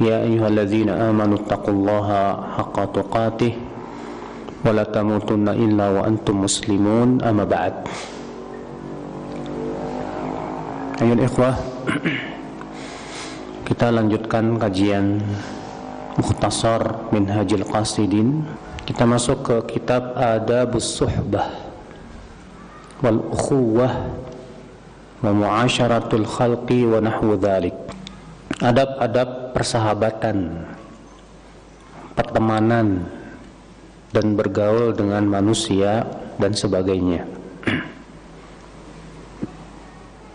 [0.00, 2.08] يا أيها الذين آمنوا اتقوا الله
[2.56, 3.52] حق تقاته
[4.64, 7.74] ولا تموتن إلا وأنتم مسلمون أما بعد
[11.04, 11.50] أيها الإخوة
[13.70, 15.22] kita lanjutkan kajian
[16.18, 18.42] Mukhtasar Minhajil Qasidin
[18.82, 21.54] kita masuk ke kitab Adabus Suhbah
[23.04, 23.94] wal Ukhuwah
[25.22, 27.76] wa Mu'asyaratul Khalqi wa nahwu dhalik
[28.58, 30.67] adab-adab persahabatan
[32.11, 33.07] pertemanan
[34.11, 36.03] dan bergaul dengan manusia
[36.35, 37.23] dan sebagainya.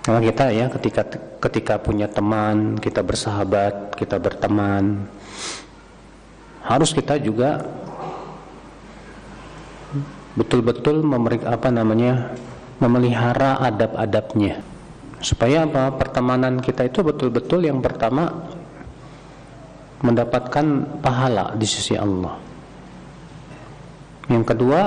[0.00, 1.02] Karena kita ya ketika
[1.40, 5.04] ketika punya teman, kita bersahabat, kita berteman,
[6.64, 7.64] harus kita juga
[10.36, 12.32] betul-betul memberi apa namanya
[12.80, 14.64] memelihara adab-adabnya.
[15.20, 15.92] Supaya apa?
[16.00, 18.56] Pertemanan kita itu betul-betul yang pertama
[20.00, 22.36] mendapatkan pahala di sisi Allah.
[24.30, 24.80] Yang kedua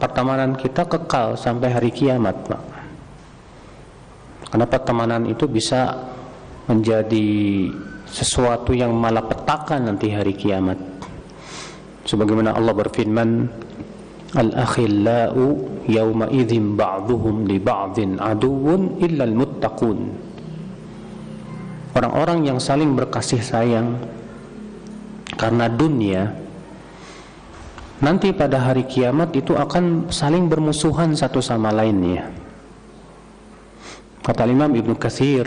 [0.00, 2.62] pertemanan kita kekal sampai hari kiamat Pak.
[4.52, 5.92] Karena pertemanan itu bisa
[6.70, 7.68] menjadi
[8.06, 10.78] sesuatu yang malapetaka nanti hari kiamat.
[12.06, 13.30] Sebagaimana Allah berfirman
[14.36, 15.38] Al-akhillau
[15.86, 19.98] yawma idzin ba'dhum li ba'dhin aduwwun illa al-muttaqun.
[21.96, 23.96] Orang-orang yang saling berkasih sayang
[25.36, 26.32] karena dunia
[28.00, 32.28] nanti pada hari kiamat itu akan saling bermusuhan satu sama lainnya.
[34.20, 35.46] Kata Imam Ibnu Katsir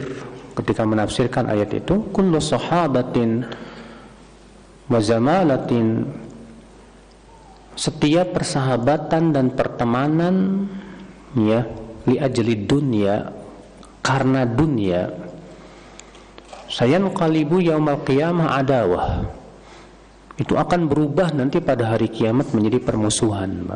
[0.55, 3.43] ketika menafsirkan ayat itu, kullu sahabatin
[4.89, 6.09] wa zamalatin
[7.79, 10.67] setiap persahabatan dan pertemanan
[11.37, 11.63] ya
[12.03, 13.31] li ajli dunia
[14.03, 15.13] karena dunia
[16.67, 19.38] sayan qalibu yaumal qiyamah adawah
[20.39, 23.67] itu akan berubah nanti pada hari kiamat menjadi permusuhan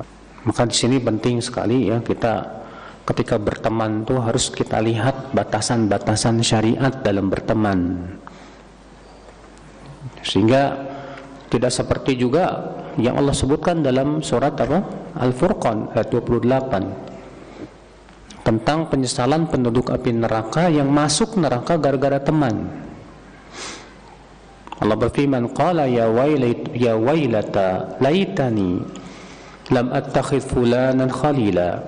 [0.47, 2.63] maka di sini penting sekali ya kita
[3.03, 8.07] ketika berteman tuh harus kita lihat batasan-batasan syariat dalam berteman
[10.23, 10.79] sehingga
[11.51, 14.81] tidak seperti juga yang Allah sebutkan dalam surat apa?
[15.19, 17.13] Al-Furqan ayat 28
[18.43, 22.82] tentang penyesalan penduduk api neraka yang masuk neraka gara-gara teman.
[24.83, 28.83] Allah berfirman, "Qala ya wailat ya wailata laitani
[29.71, 31.79] lam attakhidh fulanan khalila."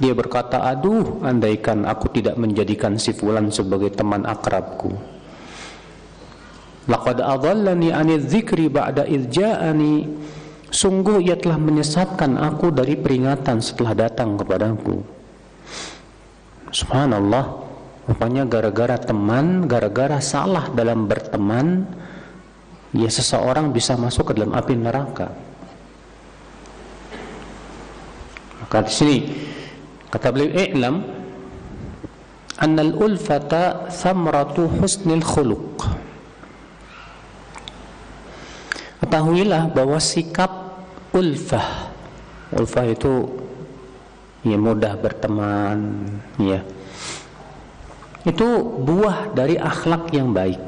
[0.00, 4.96] Dia berkata, "Aduh, andaikan aku tidak menjadikan si fulan sebagai teman akrabku."
[6.90, 10.24] Laqad adallani anil dzikri ba'da idja'ani
[10.72, 14.98] Sungguh ia telah menyesatkan aku dari peringatan setelah datang kepadaku
[16.72, 17.61] Subhanallah
[18.02, 21.86] Rupanya gara-gara teman, gara-gara salah dalam berteman
[22.92, 25.32] Ya seseorang bisa masuk ke dalam api neraka.
[28.60, 29.16] Maka di sini
[30.12, 30.96] Kata beliau i'lam
[32.60, 35.82] Annal ulfata thamratu husnil khuluq.
[39.02, 40.52] Ketahuilah bahwa sikap
[41.10, 41.90] ulfah
[42.54, 43.28] ulfah itu
[44.44, 46.06] ya mudah berteman
[46.38, 46.60] ya
[48.22, 48.46] itu
[48.82, 50.62] buah dari akhlak yang baik.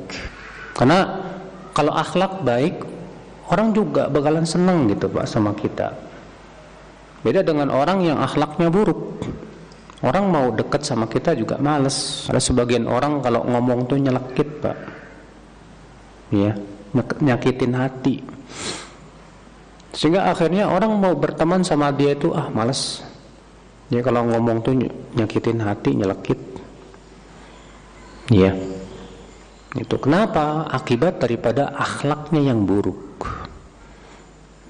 [0.75, 1.23] Karena
[1.71, 2.83] kalau akhlak baik
[3.51, 5.95] orang juga bakalan senang gitu pak sama kita.
[7.23, 9.23] Beda dengan orang yang akhlaknya buruk.
[10.05, 12.29] Orang mau dekat sama kita juga males.
[12.29, 14.77] Ada sebagian orang kalau ngomong tuh nyelekit pak.
[16.35, 16.59] Ya
[16.95, 18.23] nyakitin hati.
[19.95, 23.03] Sehingga akhirnya orang mau berteman sama dia itu ah males.
[23.89, 24.75] Ya kalau ngomong tuh
[25.15, 26.54] nyakitin hati nyelekit
[28.33, 28.57] ya
[29.75, 33.27] itu kenapa akibat daripada akhlaknya yang buruk?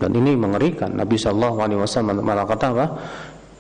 [0.01, 0.97] Dan ini mengerikan.
[0.97, 2.87] Nabi Shallallahu Alaihi Wasallam malah kata apa?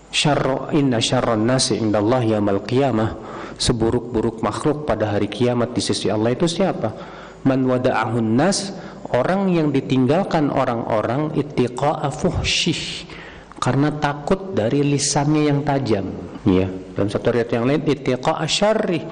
[0.08, 3.20] Syarro inna syarron nasi indallah yamal qiyamah.
[3.60, 6.90] Seburuk-buruk makhluk pada hari kiamat di sisi Allah itu siapa?
[7.44, 8.72] Man wada'ahun nas
[9.12, 13.04] orang yang ditinggalkan orang-orang ittiqa'a fuhsyih
[13.60, 16.08] karena takut dari lisannya yang tajam.
[16.48, 19.04] Ya dalam satu riwayat yang lain ittiqa'a syarri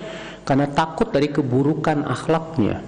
[0.42, 2.82] karena takut dari keburukan akhlaknya.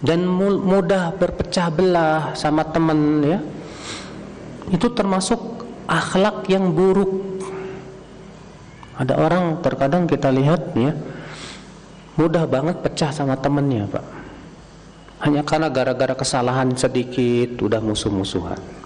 [0.00, 0.24] Dan
[0.64, 3.38] mudah berpecah belah sama teman ya.
[4.72, 5.40] Itu termasuk
[5.84, 7.40] akhlak yang buruk.
[8.96, 10.92] Ada orang terkadang kita lihat ya
[12.20, 14.04] mudah banget pecah sama temannya pak.
[15.24, 18.79] Hanya karena gara-gara kesalahan sedikit udah musuh-musuhan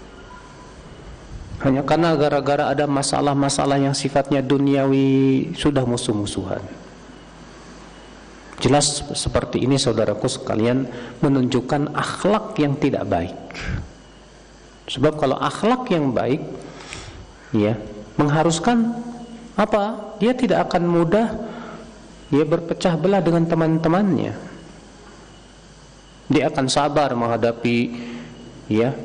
[1.65, 6.61] hanya karena gara-gara ada masalah-masalah yang sifatnya duniawi sudah musuh-musuhan
[8.55, 10.87] Jelas seperti ini saudaraku sekalian
[11.19, 13.35] menunjukkan akhlak yang tidak baik.
[14.87, 16.39] Sebab kalau akhlak yang baik
[17.51, 17.75] ya
[18.15, 18.95] mengharuskan
[19.59, 20.15] apa?
[20.23, 21.27] Dia tidak akan mudah
[22.31, 24.33] dia berpecah belah dengan teman-temannya.
[26.31, 27.91] Dia akan sabar menghadapi
[28.71, 28.95] ya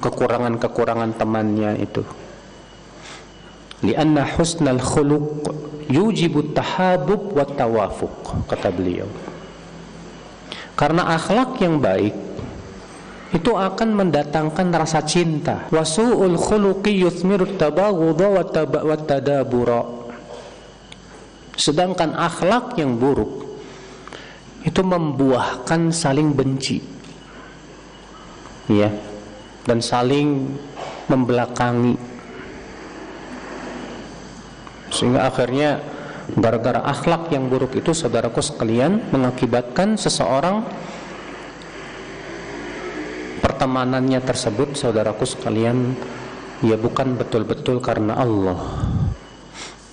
[0.00, 2.02] kekurangan-kekurangan temannya itu.
[3.80, 5.52] Lianna husnal khuluq
[5.88, 9.08] yujibu tahabub wa tawafuq kata beliau.
[10.76, 12.16] Karena akhlak yang baik
[13.30, 15.68] itu akan mendatangkan rasa cinta.
[15.68, 18.26] Wasu'ul khuluqi yuthmiru tabaghudha
[18.84, 19.84] wa tadabura.
[21.56, 23.44] Sedangkan akhlak yang buruk
[24.64, 26.80] itu membuahkan saling benci.
[28.68, 29.09] Ya
[29.64, 30.56] dan saling
[31.10, 31.96] membelakangi.
[34.90, 35.80] Sehingga akhirnya
[36.34, 40.66] gara-gara akhlak yang buruk itu saudaraku sekalian mengakibatkan seseorang
[43.42, 45.94] pertemanannya tersebut saudaraku sekalian
[46.62, 48.60] ya bukan betul-betul karena Allah.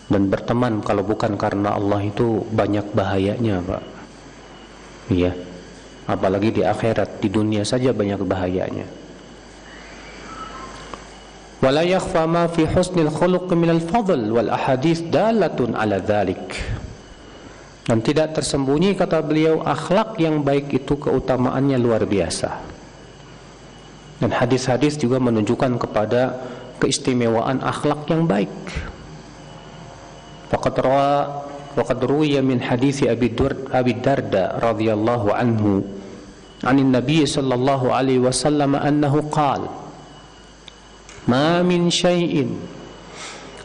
[0.08, 3.84] Dan berteman kalau bukan karena Allah itu banyak bahayanya Pak.
[5.12, 5.36] Iya.
[6.08, 8.97] Apalagi di akhirat di dunia saja banyak bahayanya
[11.63, 16.47] ولا يخفى ما في حسن الخلق من الفضل والأحاديث دالة على ذلك
[17.83, 22.51] dan tidak tersembunyi kata beliau akhlak yang baik itu keutamaannya luar biasa
[24.23, 26.39] dan hadis-hadis juga menunjukkan kepada
[26.79, 28.55] keistimewaan akhlak yang baik
[30.47, 31.43] faqad rawa
[31.75, 33.35] waqad ruwiya min hadis Abi
[33.75, 35.83] Abi Darda radhiyallahu anhu
[36.63, 39.67] عن النبي صلى الله عليه وسلم أنه قال
[41.28, 42.56] ma min syai'in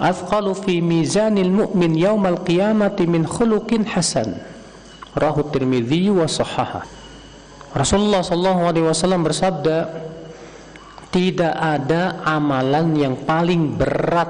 [0.02, 4.34] afqalu fi mizanil mu'min yaumal qiyamati min khuluqin hasan.
[5.14, 6.82] Rahu tirmidhi wa sahaha.
[7.72, 9.88] Rasulullah sallallahu alaihi wasallam bersabda
[11.12, 14.28] tidak ada amalan yang paling berat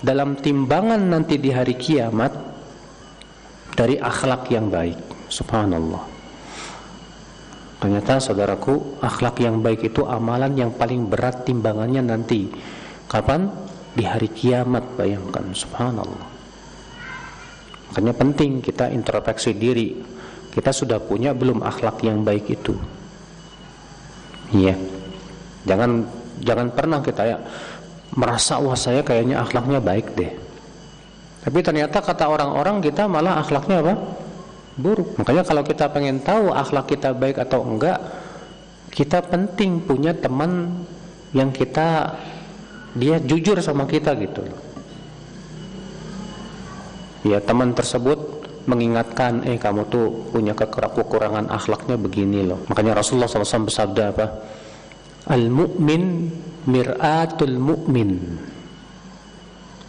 [0.00, 2.32] dalam timbangan nanti di hari kiamat
[3.76, 4.96] dari akhlak yang baik.
[5.28, 6.15] Subhanallah.
[7.76, 12.48] Ternyata saudaraku, akhlak yang baik itu amalan yang paling berat timbangannya nanti.
[13.04, 13.52] Kapan?
[13.96, 15.52] Di hari kiamat, bayangkan.
[15.52, 16.28] Subhanallah.
[17.92, 19.96] Makanya penting kita introspeksi diri.
[20.52, 22.72] Kita sudah punya belum akhlak yang baik itu?
[24.56, 24.76] Iya.
[25.68, 26.04] Jangan
[26.40, 27.38] jangan pernah kita ya
[28.16, 30.32] merasa wah saya kayaknya akhlaknya baik deh.
[31.44, 33.94] Tapi ternyata kata orang-orang kita malah akhlaknya apa?
[34.76, 35.16] Buruk.
[35.20, 37.98] Makanya kalau kita pengen tahu akhlak kita baik atau enggak,
[38.92, 40.84] kita penting punya teman
[41.32, 42.16] yang kita
[42.96, 44.40] dia jujur sama kita gitu
[47.26, 48.16] Ya teman tersebut
[48.70, 52.62] mengingatkan, eh kamu tuh punya kekurangan akhlaknya begini loh.
[52.70, 54.26] Makanya Rasulullah SAW bersabda apa?
[55.34, 56.30] Al-mu'min
[56.70, 58.10] mir'atul mu'min.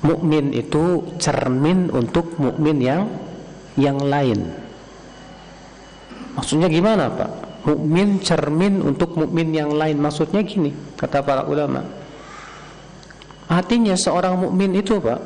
[0.02, 3.10] Mukmin itu cermin untuk mukmin yang
[3.78, 4.67] yang lain.
[6.38, 7.30] Maksudnya gimana Pak?
[7.66, 9.98] Mukmin cermin untuk mukmin yang lain.
[9.98, 11.82] Maksudnya gini, kata para ulama.
[13.50, 15.20] Artinya seorang mukmin itu Pak,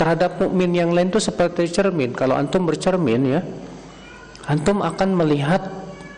[0.00, 2.16] terhadap mukmin yang lain itu seperti cermin.
[2.16, 3.40] Kalau antum bercermin ya,
[4.48, 5.60] antum akan melihat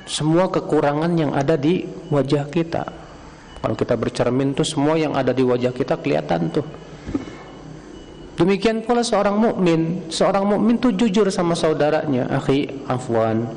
[0.09, 2.85] semua kekurangan yang ada di wajah kita.
[3.59, 6.64] Kalau kita bercermin tuh semua yang ada di wajah kita kelihatan tuh.
[8.38, 13.50] Demikian pula seorang mukmin, seorang mukmin tuh jujur sama saudaranya, akhi, afwan,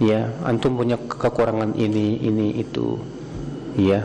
[0.00, 3.00] ya antum punya kekurangan ini ini itu.
[3.76, 4.04] Ya.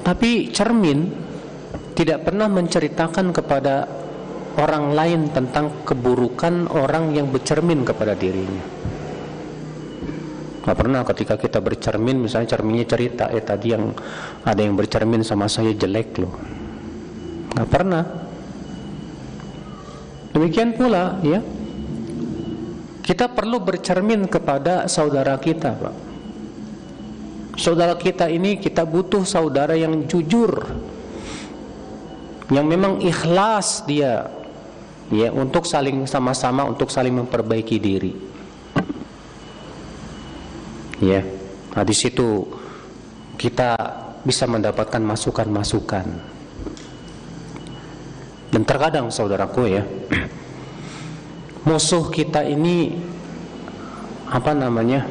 [0.00, 1.12] Tapi cermin
[1.92, 3.84] tidak pernah menceritakan kepada
[4.56, 8.64] orang lain tentang keburukan orang yang bercermin kepada dirinya.
[10.60, 13.96] Gak pernah ketika kita bercermin misalnya cerminnya cerita eh tadi yang
[14.44, 16.32] ada yang bercermin sama saya jelek loh.
[17.56, 18.04] Gak pernah.
[20.30, 21.42] Demikian pula ya
[23.00, 25.94] kita perlu bercermin kepada saudara kita, Pak.
[27.60, 30.52] Saudara kita ini kita butuh saudara yang jujur.
[32.50, 34.40] Yang memang ikhlas dia
[35.10, 38.14] ya untuk saling sama-sama untuk saling memperbaiki diri
[41.02, 41.20] ya
[41.74, 42.46] nah di situ
[43.34, 43.74] kita
[44.22, 46.06] bisa mendapatkan masukan-masukan
[48.54, 49.82] dan terkadang saudaraku ya
[51.64, 52.96] musuh kita ini
[54.30, 55.04] apa namanya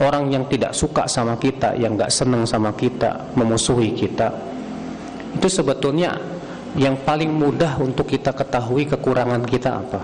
[0.00, 4.32] orang yang tidak suka sama kita yang nggak senang sama kita memusuhi kita.
[5.36, 6.16] Itu sebetulnya
[6.78, 10.00] yang paling mudah untuk kita ketahui kekurangan kita apa.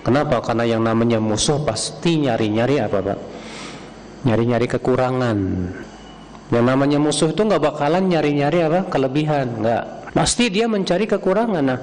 [0.00, 0.40] Kenapa?
[0.40, 3.18] Karena yang namanya musuh pasti nyari-nyari apa pak?
[4.24, 5.38] Nyari-nyari kekurangan.
[6.50, 8.80] Yang namanya musuh itu nggak bakalan nyari-nyari apa?
[8.88, 9.60] Kelebihan.
[9.60, 9.84] Nggak.
[10.16, 11.62] Pasti dia mencari kekurangan.
[11.62, 11.78] Nah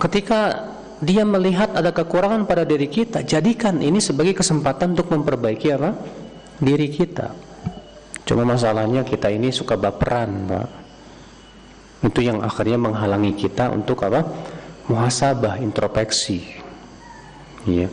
[0.00, 0.71] ketika
[1.02, 5.90] dia melihat ada kekurangan pada diri kita, jadikan ini sebagai kesempatan untuk memperbaiki apa?
[6.62, 7.34] diri kita.
[8.22, 10.68] Cuma masalahnya kita ini suka baperan, Pak.
[12.06, 14.22] Itu yang akhirnya menghalangi kita untuk apa?
[14.86, 16.38] muhasabah, introspeksi.
[17.66, 17.90] Iya.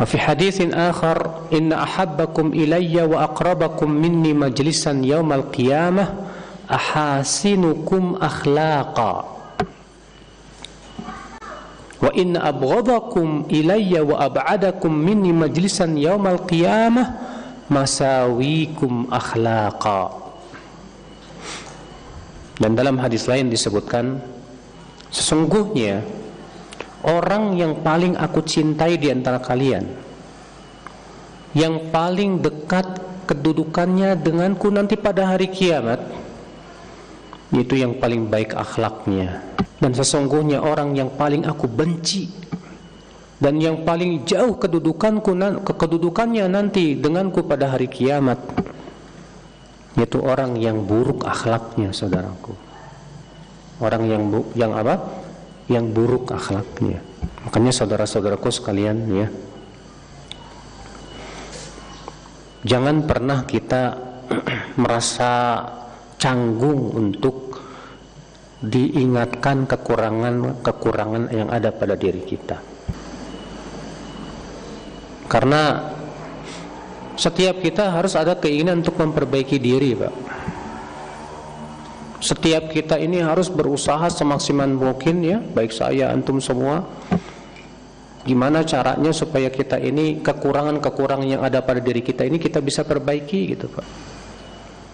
[0.00, 6.08] Wa fi haditsin akhar, "Inna ahabbakum ilayya wa aqrabakum minni majlisan yaumal qiyamah
[6.72, 9.39] ahasinukum akhlaqa."
[12.00, 17.12] Wa inna abghadakum ilayya wa ab'adakum minni majlisan yaumal qiyamah
[17.68, 20.16] masawikum akhlaqa.
[22.60, 24.20] Dan dalam hadis lain disebutkan
[25.08, 26.04] sesungguhnya
[27.04, 29.88] orang yang paling aku cintai di antara kalian
[31.56, 32.86] yang paling dekat
[33.26, 35.98] kedudukannya denganku nanti pada hari kiamat
[37.50, 39.42] itu yang paling baik akhlaknya
[39.80, 42.28] dan sesungguhnya orang yang paling aku benci
[43.40, 45.32] dan yang paling jauh kedudukanku
[45.64, 48.36] kedudukannya nanti denganku pada hari kiamat
[49.98, 52.54] yaitu orang yang buruk akhlaknya saudaraku.
[53.80, 54.22] Orang yang
[54.54, 55.00] yang apa?
[55.66, 57.00] Yang buruk akhlaknya.
[57.48, 59.28] Makanya saudara-saudaraku sekalian ya.
[62.60, 63.96] Jangan pernah kita
[64.82, 65.64] merasa
[66.20, 67.49] canggung untuk
[68.60, 72.60] diingatkan kekurangan-kekurangan yang ada pada diri kita.
[75.30, 75.94] Karena
[77.16, 80.14] setiap kita harus ada keinginan untuk memperbaiki diri, Pak.
[82.20, 86.84] Setiap kita ini harus berusaha semaksimal mungkin ya, baik saya antum semua.
[88.20, 93.56] Gimana caranya supaya kita ini kekurangan-kekurangan yang ada pada diri kita ini kita bisa perbaiki
[93.56, 93.86] gitu, Pak.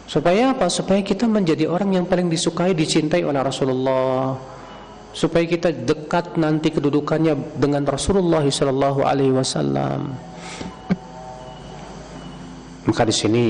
[0.07, 0.71] Supaya apa?
[0.71, 4.39] Supaya kita menjadi orang yang paling disukai, dicintai oleh Rasulullah.
[5.11, 10.15] Supaya kita dekat nanti kedudukannya dengan Rasulullah sallallahu alaihi wasallam.
[12.87, 13.45] Maka di sini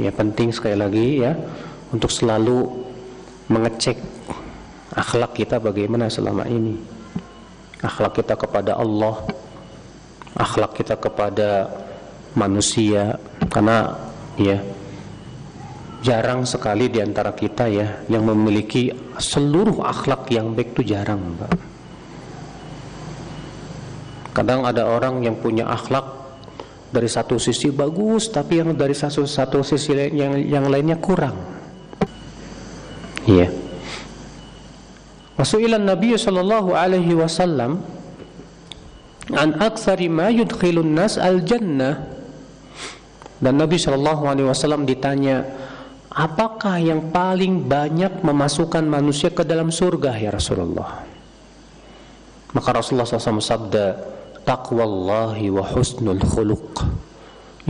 [0.00, 1.36] ya penting sekali lagi ya
[1.92, 2.72] untuk selalu
[3.52, 4.00] mengecek
[4.96, 6.80] akhlak kita bagaimana selama ini.
[7.84, 9.28] Akhlak kita kepada Allah,
[10.40, 11.68] akhlak kita kepada
[12.32, 13.20] manusia
[13.52, 13.92] karena
[14.40, 14.56] ya
[16.00, 21.52] jarang sekali di antara kita ya yang memiliki seluruh akhlak yang baik itu jarang, Mbak.
[24.34, 26.06] Kadang ada orang yang punya akhlak
[26.94, 31.34] dari satu sisi bagus, tapi yang dari satu satu sisi yang yang lainnya kurang.
[33.26, 33.50] Iya.
[35.34, 37.82] Rasulullah Nabi sallallahu alaihi wasallam
[39.34, 42.18] an aktsari ma yudkhilun nas al jannah
[43.38, 45.46] dan Nabi Shallallahu Alaihi Wasallam ditanya
[46.18, 51.06] apakah yang paling banyak memasukkan manusia ke dalam surga ya Rasulullah?
[52.50, 53.94] Maka Rasulullah SAW sabda
[54.42, 56.82] taqwallahi wa husnul khuluq.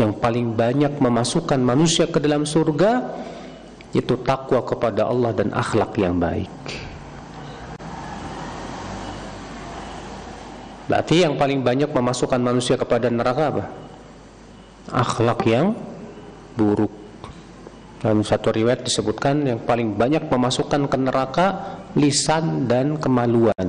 [0.00, 3.04] Yang paling banyak memasukkan manusia ke dalam surga
[3.92, 6.48] itu takwa kepada Allah dan akhlak yang baik.
[10.88, 13.66] Berarti yang paling banyak memasukkan manusia kepada neraka apa?
[14.88, 15.76] akhlak yang
[16.56, 16.97] buruk
[17.98, 21.46] dalam satu riwayat disebutkan yang paling banyak memasukkan ke neraka
[21.98, 23.68] lisan dan kemaluan.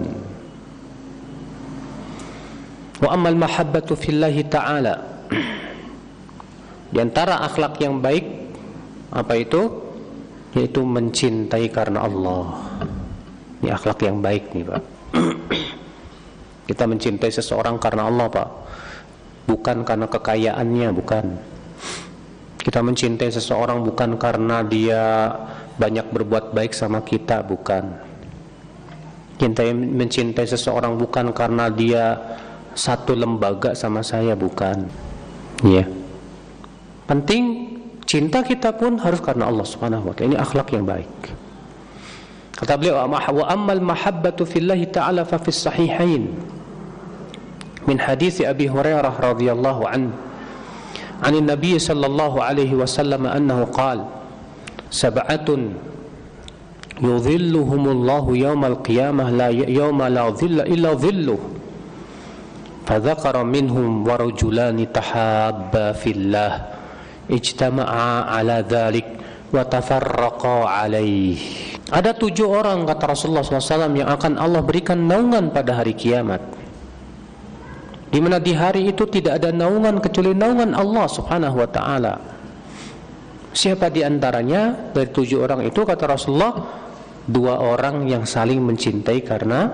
[3.01, 5.25] Wa amal mahabbatu fillahi ta'ala.
[6.89, 8.25] Di antara akhlak yang baik
[9.09, 9.61] apa itu?
[10.53, 12.69] Yaitu mencintai karena Allah.
[13.61, 14.83] Ini akhlak yang baik nih, Pak.
[16.69, 18.49] Kita mencintai seseorang karena Allah, Pak.
[19.45, 21.25] Bukan karena kekayaannya, bukan
[22.59, 25.31] kita mencintai seseorang bukan karena dia
[25.79, 27.87] banyak berbuat baik sama kita, bukan.
[29.39, 32.19] Kita mencintai seseorang bukan karena dia
[32.75, 34.91] satu lembaga sama saya, bukan.
[35.63, 35.87] Ya.
[37.07, 40.35] Penting cinta kita pun harus karena Allah Subhanahu wa taala.
[40.35, 41.39] Ini akhlak yang baik.
[42.59, 46.27] kata beliau wa ammal mahabbatu fillahi ta'ala fa fi sahihain
[47.87, 50.11] min hadis Abi Hurairah radhiyallahu anhu
[51.22, 54.04] عن النبي صلى الله عليه وسلم أنه قال
[54.90, 55.48] سبعة
[57.02, 61.38] يظلهم الله يوم القيامة لا يوم لا ظل إلا ظله
[62.86, 66.52] فذكر منهم ورجلان تحابا في الله
[67.30, 69.06] اجتمعا على ذلك
[69.54, 71.38] وتفرقا عليه
[71.84, 76.40] Ada tujuh orang kata Rasulullah SAW yang akan Allah berikan naungan pada hari kiamat.
[78.09, 82.13] Di mana di hari itu tidak ada naungan kecuali naungan Allah Subhanahu wa taala.
[83.53, 84.93] Siapa di antaranya?
[84.93, 86.57] Dari tujuh orang itu kata Rasulullah
[87.29, 89.69] dua orang yang saling mencintai karena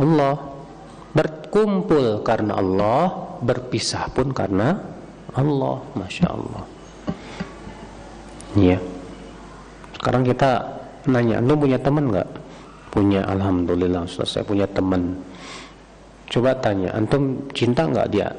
[0.00, 0.48] Allah.
[1.12, 4.80] Berkumpul karena Allah berpisah pun karena
[5.36, 6.64] Allah Masya Allah.
[8.56, 8.80] Iya.
[10.00, 10.80] Sekarang kita
[11.12, 12.28] nanya antum punya teman nggak?
[12.92, 15.20] Punya alhamdulillah Ustaz saya punya teman
[16.32, 18.32] coba tanya antum cinta nggak dia?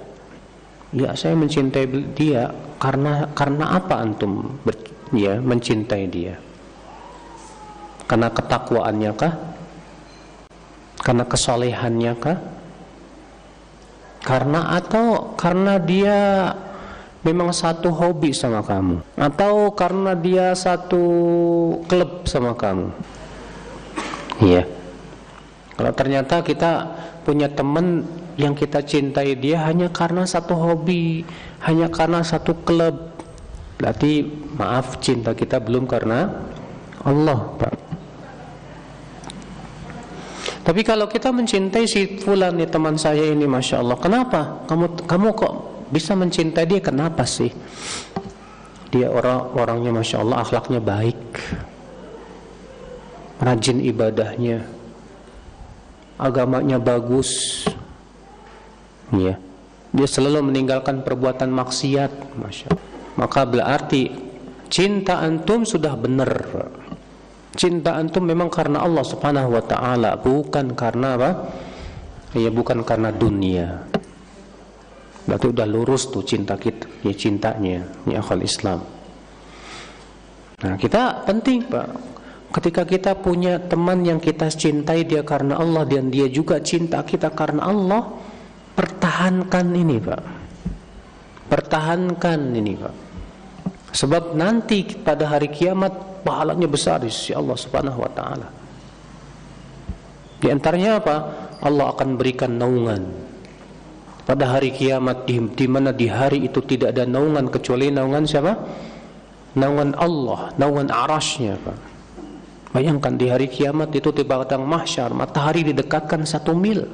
[0.93, 1.85] Ya saya mencintai
[2.17, 2.49] dia
[2.81, 4.73] karena karena apa antum ber,
[5.13, 6.33] ya mencintai dia?
[8.09, 9.33] Karena ketakwaannya kah?
[11.05, 12.37] Karena kesolehannya kah?
[14.23, 16.49] Karena atau karena dia
[17.27, 19.03] memang satu hobi sama kamu?
[19.19, 21.03] Atau karena dia satu
[21.87, 22.87] klub sama kamu?
[24.41, 24.63] Iya.
[25.73, 26.71] Kalau ternyata kita
[27.23, 28.03] punya teman
[28.35, 31.23] yang kita cintai dia hanya karena satu hobi
[31.63, 33.15] hanya karena satu klub.
[33.79, 34.23] Berarti
[34.55, 36.29] maaf cinta kita belum karena
[37.03, 37.75] Allah Pak.
[40.63, 44.63] Tapi kalau kita mencintai si fulan nih teman saya ini masya Allah kenapa?
[44.63, 45.53] Kamu kamu kok
[45.91, 46.79] bisa mencintai dia?
[46.79, 47.51] Kenapa sih?
[48.87, 51.19] Dia orang orangnya masya Allah akhlaknya baik
[53.43, 54.63] rajin ibadahnya
[56.17, 57.63] agamanya bagus.
[59.13, 59.37] Ya
[59.93, 62.73] dia selalu meninggalkan perbuatan maksiat masya
[63.13, 64.09] maka berarti
[64.73, 66.33] cinta antum sudah benar.
[67.53, 71.31] Cinta antum memang karena Allah subhanahu wa ta'ala bukan karena apa?
[72.33, 73.85] Ya bukan karena dunia.
[75.29, 78.81] Berarti udah lurus tuh cinta kita, ya cintanya, ya akal Islam.
[80.65, 81.87] Nah, kita penting, Pak.
[82.53, 87.33] Ketika kita punya teman yang kita cintai dia karena Allah dan dia juga cinta kita
[87.33, 88.13] karena Allah,
[88.77, 90.21] pertahankan ini, Pak.
[91.49, 92.93] Pertahankan ini, Pak.
[93.93, 98.47] Sebab nanti pada hari kiamat pahalanya besar di sisi Allah Subhanahu wa taala.
[100.37, 101.15] Di antaranya apa?
[101.61, 103.05] Allah akan berikan naungan
[104.23, 108.53] pada hari kiamat di, di mana di hari itu tidak ada naungan kecuali naungan siapa?
[109.53, 111.92] Naungan Allah, naungan arasnya Pak.
[112.73, 116.89] Bayangkan di hari kiamat itu padang mahsyar matahari didekatkan satu mil.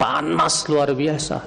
[0.00, 1.44] Panas luar biasa.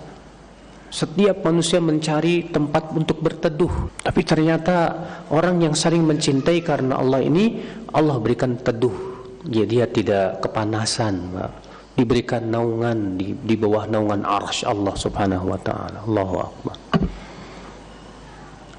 [0.90, 4.02] Setiap manusia mencari tempat untuk berteduh.
[4.06, 4.94] Tapi ternyata
[5.34, 7.62] orang yang saling mencintai karena Allah ini
[7.94, 9.10] Allah berikan teduh.
[9.42, 11.34] Jadi dia tidak kepanasan,
[11.98, 16.00] diberikan naungan di, di bawah naungan arsy Allah Subhanahu wa taala.
[16.06, 16.76] Allahu akbar.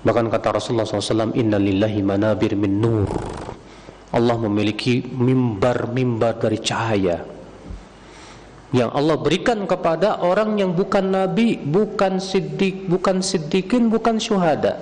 [0.00, 3.10] Bahkan kata Rasulullah SAW, Inna lillahi manabir min nur.
[4.10, 7.22] Allah memiliki mimbar-mimbar dari cahaya.
[8.70, 14.78] Yang Allah berikan kepada orang yang bukan nabi, bukan siddiq, bukan siddiqin, bukan syuhada.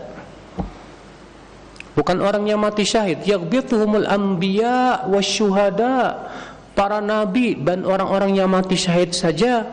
[1.97, 3.25] Bukan orang yang mati syahid.
[3.25, 6.29] Yaghbituhumul anbiya wa syuhada
[6.77, 9.64] para nabi dan orang-orang yang mati syahid saja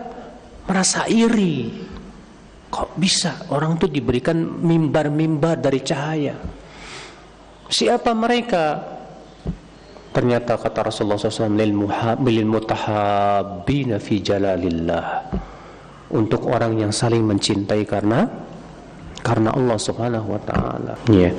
[0.66, 1.86] merasa iri.
[2.72, 6.36] Kok bisa orang itu diberikan mimbar-mimbar dari cahaya?
[7.68, 8.95] Siapa mereka?
[10.16, 11.60] Ternyata kata Rasulullah SAW
[12.24, 15.28] lil mutahabbina fi jalalillah
[16.16, 18.24] untuk orang yang saling mencintai karena
[19.20, 20.96] karena Allah Subhanahu wa taala.
[21.12, 21.30] Iya.
[21.30, 21.36] Yeah.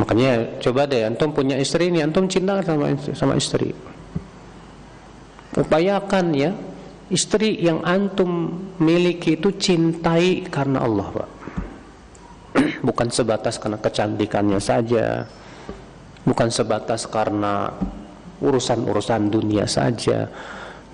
[0.00, 3.70] Makanya coba deh antum punya istri ini antum cinta sama sama istri
[5.54, 6.50] upayakan ya
[7.10, 11.28] istri yang antum miliki itu cintai karena Allah Pak
[12.86, 15.26] bukan sebatas karena kecantikannya saja
[16.24, 17.72] bukan sebatas karena
[18.40, 20.28] urusan-urusan dunia saja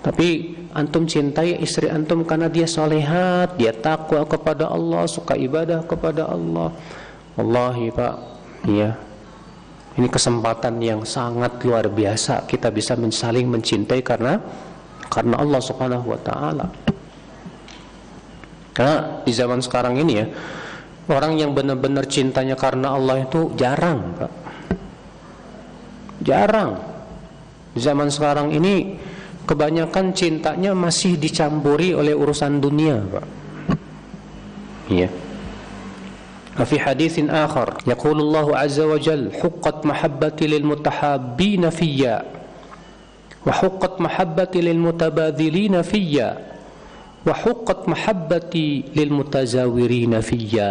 [0.01, 6.27] tapi antum cintai istri antum karena dia solehat dia takwa kepada Allah suka ibadah kepada
[6.29, 6.73] Allah
[7.39, 8.15] Wallahi Pak
[8.67, 8.91] ya
[9.95, 14.39] ini kesempatan yang sangat luar biasa kita bisa saling mencintai karena
[15.11, 16.65] karena Allah Subhanahu wa taala.
[18.71, 20.25] Karena di zaman sekarang ini ya,
[21.11, 24.31] orang yang benar-benar cintanya karena Allah itu jarang, Pak.
[26.24, 26.80] Jarang.
[27.76, 28.96] Zaman sekarang ini
[29.44, 33.26] kebanyakan cintanya masih dicampuri oleh urusan dunia, Pak.
[34.86, 35.10] Iya.
[36.56, 42.16] وفي حديث آخر يقول الله عز وجل حقت محبتي للمتحابين فيا
[43.46, 46.28] وحقت محبتي للمتبادلين فيا
[47.28, 50.68] وحقت محبتي للمتزاورين فيا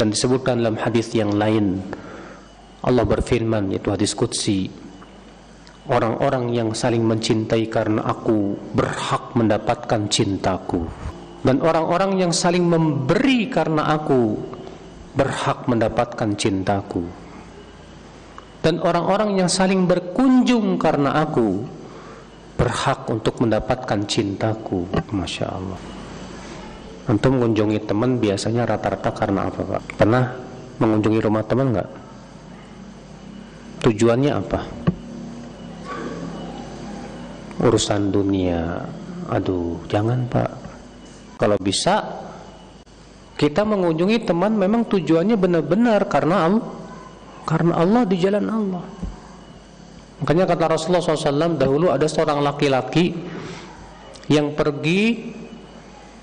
[0.00, 1.84] dan disebutkan dalam hadis yang lain
[2.85, 4.69] Allah berfirman yaitu hadis qudsi
[5.89, 10.85] orang-orang yang saling mencintai karena aku berhak mendapatkan cintaku
[11.41, 14.37] dan orang-orang yang saling memberi karena aku
[15.17, 17.05] berhak mendapatkan cintaku
[18.61, 21.65] dan orang-orang yang saling berkunjung karena aku
[22.57, 25.95] berhak untuk mendapatkan cintaku Masya Allah
[27.05, 29.81] Antum mengunjungi teman biasanya rata-rata karena apa Pak?
[29.93, 30.25] Pernah
[30.81, 32.04] mengunjungi rumah teman nggak?
[33.83, 34.61] Tujuannya apa?
[37.63, 38.83] Urusan dunia.
[39.31, 40.51] Aduh, jangan Pak.
[41.35, 42.03] Kalau bisa
[43.35, 46.67] kita mengunjungi teman memang tujuannya benar-benar karena Allah.
[47.45, 48.85] Karena Allah di jalan Allah.
[50.23, 53.11] Makanya kata Rasulullah SAW dahulu ada seorang laki-laki
[54.31, 55.35] yang pergi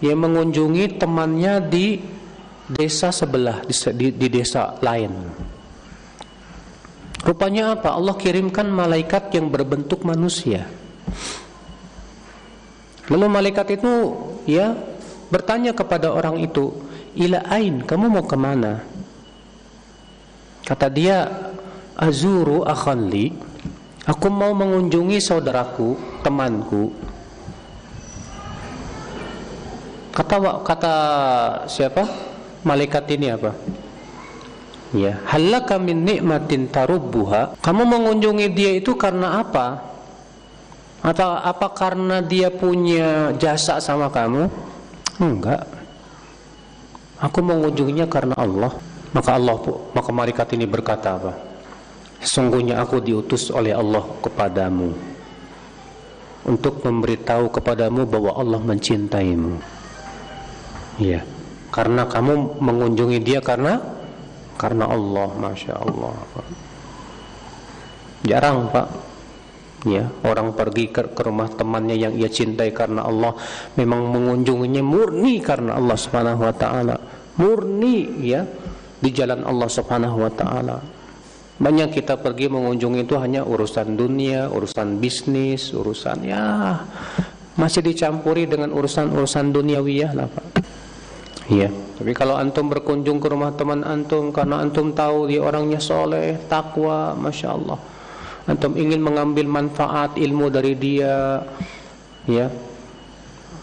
[0.02, 2.02] yang mengunjungi temannya di
[2.66, 5.12] desa sebelah di, di, di desa lain
[7.22, 7.94] rupanya apa?
[7.94, 10.66] Allah kirimkan malaikat yang berbentuk manusia.
[13.10, 13.92] Lalu malaikat itu
[14.46, 14.74] ya
[15.32, 16.70] bertanya kepada orang itu
[17.18, 17.82] ila ain?
[17.82, 18.92] Kamu mau ke mana
[20.62, 21.26] kata dia
[21.98, 23.34] azuru akhanli
[24.06, 26.94] aku mau mengunjungi saudaraku temanku.
[30.12, 30.94] Kata kata
[31.66, 32.04] siapa?
[32.62, 33.56] Malaikat ini apa?
[34.92, 37.56] Ya, halaka min nikmatin tarubbuha.
[37.64, 39.80] Kamu mengunjungi dia itu karena apa?
[41.00, 44.52] Atau apa karena dia punya jasa sama kamu?
[45.16, 45.64] Enggak.
[47.18, 48.72] Aku mengunjunginya karena Allah.
[49.16, 49.56] Maka Allah
[49.96, 51.32] maka malaikat ini berkata apa?
[52.20, 54.92] Sesungguhnya aku diutus oleh Allah kepadamu
[56.44, 59.56] untuk memberitahu kepadamu bahwa Allah mencintaimu.
[61.00, 61.24] Iya.
[61.72, 63.80] Karena kamu mengunjungi dia karena
[64.62, 66.14] karena Allah, masya Allah.
[68.22, 68.86] Jarang pak,
[69.82, 73.34] ya orang pergi ke, ke rumah temannya yang ia cintai karena Allah,
[73.74, 76.96] memang mengunjunginya murni karena Allah Subhanahu Wa Taala,
[77.42, 78.46] murni ya
[79.02, 80.78] di jalan Allah Subhanahu Wa Taala.
[81.58, 86.78] Banyak kita pergi mengunjungi itu hanya urusan dunia, urusan bisnis, urusan ya
[87.58, 90.61] masih dicampuri dengan urusan-urusan duniawiyah lah pak.
[91.50, 91.70] Iya.
[91.98, 97.14] Tapi kalau antum berkunjung ke rumah teman antum karena antum tahu dia orangnya soleh, takwa,
[97.18, 97.78] masya Allah.
[98.46, 101.42] Antum ingin mengambil manfaat ilmu dari dia,
[102.26, 102.50] ya.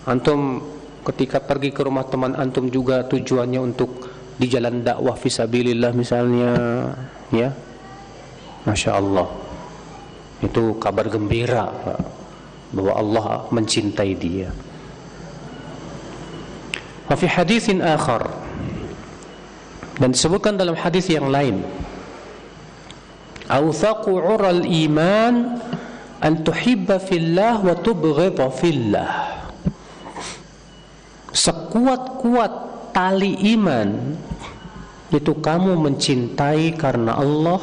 [0.08, 0.64] Antum
[1.04, 4.08] ketika pergi ke rumah teman antum juga tujuannya untuk
[4.40, 6.52] di jalan dakwah fisabilillah misalnya,
[7.32, 7.52] ya.
[8.64, 9.28] Masya Allah.
[10.40, 11.68] Itu kabar gembira
[12.72, 14.48] bahwa Allah mencintai dia.
[17.10, 18.30] Wa fi haditsin akhar
[19.98, 21.66] dan disebutkan dalam hadis yang lain
[23.50, 25.58] Awthaqu 'ural iman
[26.22, 29.12] an tuhibba fillah wa tubghidha fillah
[31.34, 32.54] Sekuat-kuat
[32.94, 34.18] tali iman
[35.10, 37.62] itu kamu mencintai karena Allah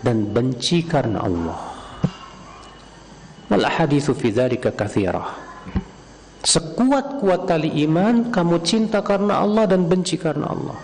[0.00, 1.60] dan benci karena Allah.
[3.52, 5.45] Wal ahaditsu fi dzalika katsirah.
[6.46, 10.78] Sekuat-kuat tali iman, kamu cinta karena Allah dan benci karena Allah.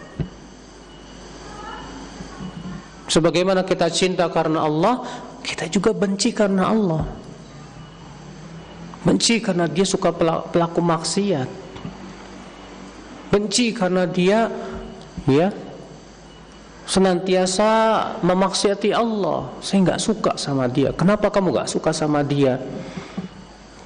[3.06, 5.06] Sebagaimana kita cinta karena Allah,
[5.38, 7.06] kita juga benci karena Allah.
[9.06, 10.10] Benci karena dia suka
[10.50, 11.46] pelaku maksiat.
[13.30, 14.50] Benci karena dia
[15.30, 15.54] ya
[16.90, 17.70] senantiasa
[18.18, 19.46] memaksiati Allah.
[19.62, 20.90] Saya nggak suka sama dia.
[20.90, 22.58] Kenapa kamu nggak suka sama dia?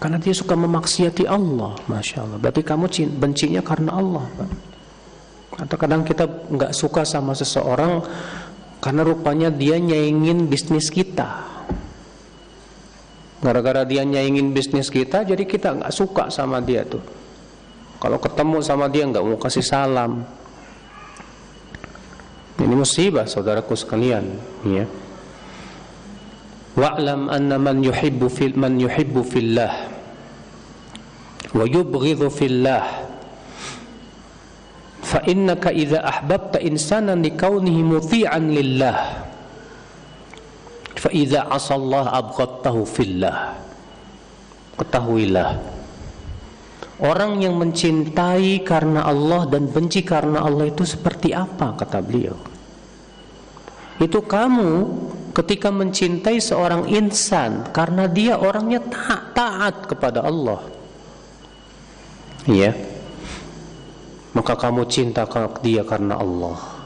[0.07, 2.38] Karena dia suka memaksiati Allah, masya Allah.
[2.38, 2.87] Berarti kamu
[3.19, 4.51] bencinya karena Allah, Pak.
[5.66, 8.07] Atau kadang kita nggak suka sama seseorang
[8.79, 11.42] karena rupanya dia nyaingin bisnis kita.
[13.42, 17.03] Gara-gara dia nyaingin bisnis kita, jadi kita nggak suka sama dia tuh.
[17.99, 20.23] Kalau ketemu sama dia nggak mau kasih salam.
[22.62, 24.23] Ini musibah, saudaraku sekalian,
[24.71, 24.87] ya.
[26.79, 29.96] Wa'lam anna man yuhibbu fil man yuhibbu fillah
[31.55, 33.07] wa yubghidhu fillah
[35.07, 39.23] fa innaka idza ahbabta insanan likaunihi muti'an lillah
[40.99, 43.55] fa idza asallah abghadtahu fillah
[44.77, 45.57] ketahuilah.
[47.01, 52.37] orang yang mencintai karena Allah dan benci karena Allah itu seperti apa kata beliau.
[54.03, 54.73] itu kamu
[55.33, 60.76] ketika mencintai seorang insan karena dia orangnya taat, taat kepada Allah
[62.51, 62.73] iya
[64.33, 65.25] maka kamu cinta
[65.65, 66.77] dia karena Allah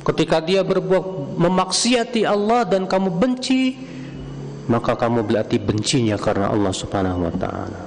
[0.00, 3.76] Ketika dia berbuat memaksiati Allah dan kamu benci,
[4.64, 7.82] maka kamu berarti bencinya karena Allah Subhanahu wa taala.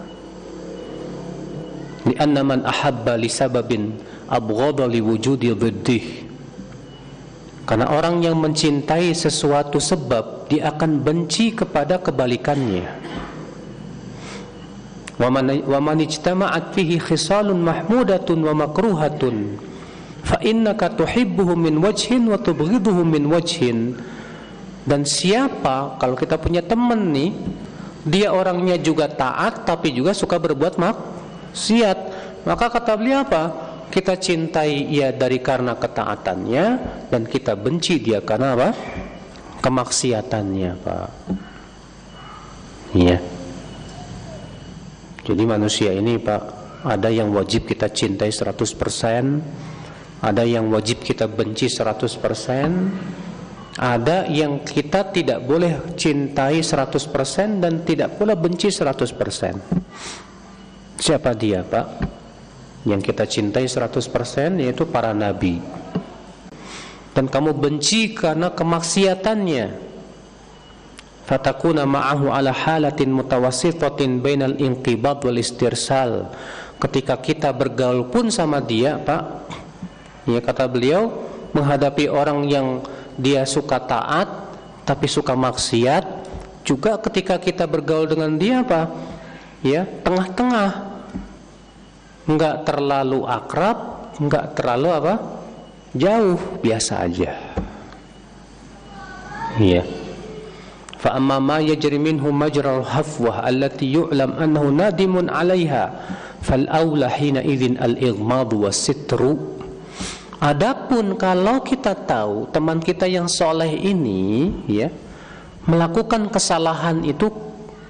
[2.70, 3.98] Ahabba li sababin
[4.30, 6.06] abghadha li wujudi dhiddih.
[7.66, 12.86] Karena orang yang mencintai sesuatu sebab dia akan benci kepada kebalikannya.
[15.14, 15.30] Wa
[15.78, 19.62] man ijtama'at fihi khisalun mahmudatun wa makruhatun
[20.26, 20.90] fa innaka
[21.54, 22.40] min wajhin wa
[23.06, 23.94] min wajhin.
[24.84, 27.32] Dan siapa kalau kita punya teman nih
[28.04, 31.98] dia orangnya juga taat tapi juga suka berbuat maksiat
[32.44, 33.72] maka kata beliau apa?
[33.94, 36.66] Kita cintai ia dari karena ketaatannya
[37.14, 38.70] dan kita benci dia karena apa?
[39.62, 41.10] Kemaksiatannya Pak.
[42.98, 43.43] Iya
[45.24, 46.42] jadi manusia ini Pak
[46.84, 49.42] ada yang wajib kita cintai 100%
[50.24, 52.22] ada yang wajib kita benci 100%
[53.74, 59.58] ada yang kita tidak boleh cintai 100% dan tidak pula benci 100%
[61.00, 62.14] siapa dia Pak
[62.84, 65.60] yang kita cintai 100% yaitu para nabi.
[67.14, 69.93] Dan kamu benci karena kemaksiatannya
[71.24, 76.32] fatakuna ma'ahu ala halatin mutawassitatin bainal inqibad wal istirsal
[76.80, 79.44] ketika kita bergaul pun sama dia Pak
[80.24, 81.12] Ya kata beliau
[81.52, 82.68] menghadapi orang yang
[83.20, 84.28] dia suka taat
[84.88, 86.04] tapi suka maksiat
[86.64, 88.88] juga ketika kita bergaul dengan dia apa?
[89.64, 90.96] Ya, tengah-tengah.
[92.24, 95.14] Enggak terlalu akrab, enggak terlalu apa?
[95.92, 97.36] Jauh, biasa aja.
[99.60, 99.84] Iya.
[99.84, 100.03] Fa
[102.32, 105.92] majral hafwah allati yu'lam annahu nadimun 'alayha
[106.40, 109.36] fal aula hina idzin al-ighmad was sitru.
[110.40, 114.88] Adapun kalau kita tahu teman kita yang soleh ini ya
[115.68, 117.32] melakukan kesalahan itu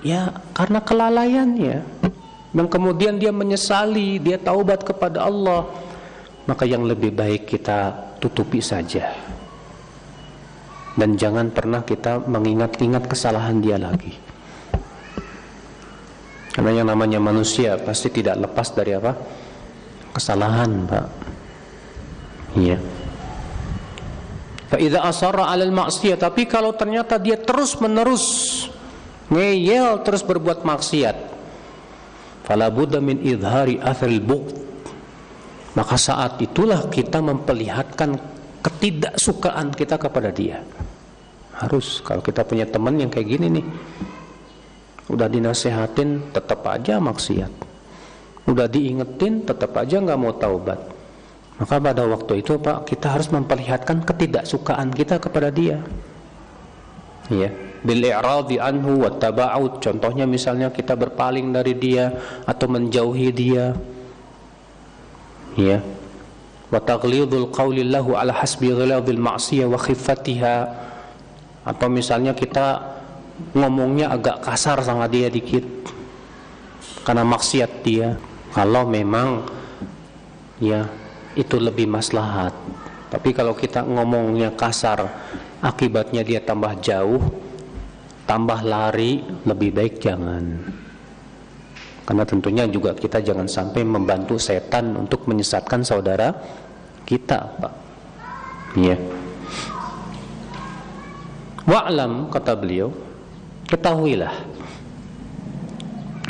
[0.02, 1.78] ya karena kelalaiannya.
[2.54, 5.66] Dan kemudian dia menyesali dia taubat kepada Allah
[6.46, 9.16] maka yang lebih baik kita tutupi saja
[10.94, 14.14] dan jangan pernah kita mengingat-ingat kesalahan dia lagi
[16.54, 19.12] karena yang namanya manusia pasti tidak lepas dari apa
[20.14, 21.24] kesalahan pak
[22.54, 22.78] Iya.
[24.70, 28.26] Fa idza asarra 'alal ma'siyah, tapi kalau ternyata dia terus-menerus
[29.30, 31.18] ngeyel terus berbuat maksiat,
[32.46, 34.56] fala budda min idhari athril bughd.
[35.74, 38.22] Maka saat itulah kita memperlihatkan
[38.62, 40.62] ketidaksukaan kita kepada dia.
[41.64, 43.66] Harus kalau kita punya teman yang kayak gini nih.
[45.08, 47.52] Udah dinasehatin tetap aja maksiat.
[48.48, 50.94] Udah diingetin tetap aja nggak mau taubat
[51.64, 55.86] maka pada waktu itu Pak kita harus memperlihatkan ketidaksukaan kita kepada dia.
[57.30, 57.54] Ya,
[57.86, 59.80] bil i'radi anhu wa taba'ud.
[59.80, 62.12] Contohnya misalnya kita berpaling dari dia
[62.50, 63.78] atau menjauhi dia.
[65.54, 65.80] Ya.
[66.74, 70.56] Wa taghlidul qawli lahu ala hasbi ghiladil ma'siyah wa khiffatiha.
[71.64, 72.80] Atau misalnya kita
[73.56, 75.64] ngomongnya agak kasar sama dia dikit
[77.08, 78.16] karena maksiat dia.
[78.54, 79.50] Kalau memang
[80.62, 80.86] ya
[81.34, 82.54] itu lebih maslahat.
[83.10, 85.06] Tapi kalau kita ngomongnya kasar,
[85.62, 87.22] akibatnya dia tambah jauh,
[88.26, 90.62] tambah lari, lebih baik jangan.
[92.04, 96.36] Karena tentunya juga kita jangan sampai membantu setan untuk menyesatkan saudara
[97.06, 97.74] kita, Pak.
[98.76, 98.98] Iya.
[101.64, 102.92] Wa'lam kata beliau,
[103.72, 104.34] ketahuilah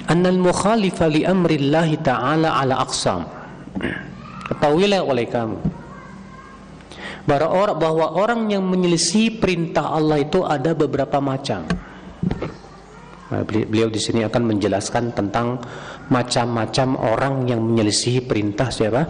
[0.08, 3.26] annal mukhalifa li amrillahi ta'ala ala aqsam.
[4.52, 5.58] Ketahuilah oleh kamu
[7.24, 11.64] bahwa orang yang menyelisih perintah Allah itu ada beberapa macam.
[13.32, 15.58] Nah, beliau di sini akan menjelaskan tentang
[16.12, 19.08] macam-macam orang yang menyelisih perintah siapa?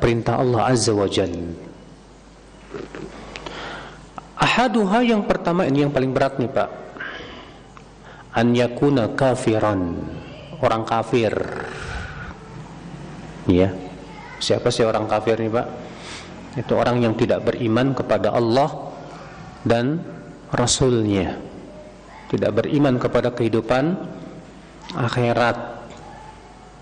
[0.00, 1.67] Perintah Allah Azza wa Jalla.
[4.38, 6.70] Ahaduha yang pertama ini yang paling berat nih Pak.
[8.38, 9.98] An yakuna kafiran.
[10.58, 11.34] Orang kafir.
[13.48, 13.74] Ya
[14.38, 15.66] Siapa sih orang kafir nih Pak?
[16.58, 18.94] Itu orang yang tidak beriman kepada Allah
[19.66, 20.02] dan
[20.54, 21.36] Rasulnya
[22.28, 23.96] tidak beriman kepada kehidupan
[24.96, 25.56] akhirat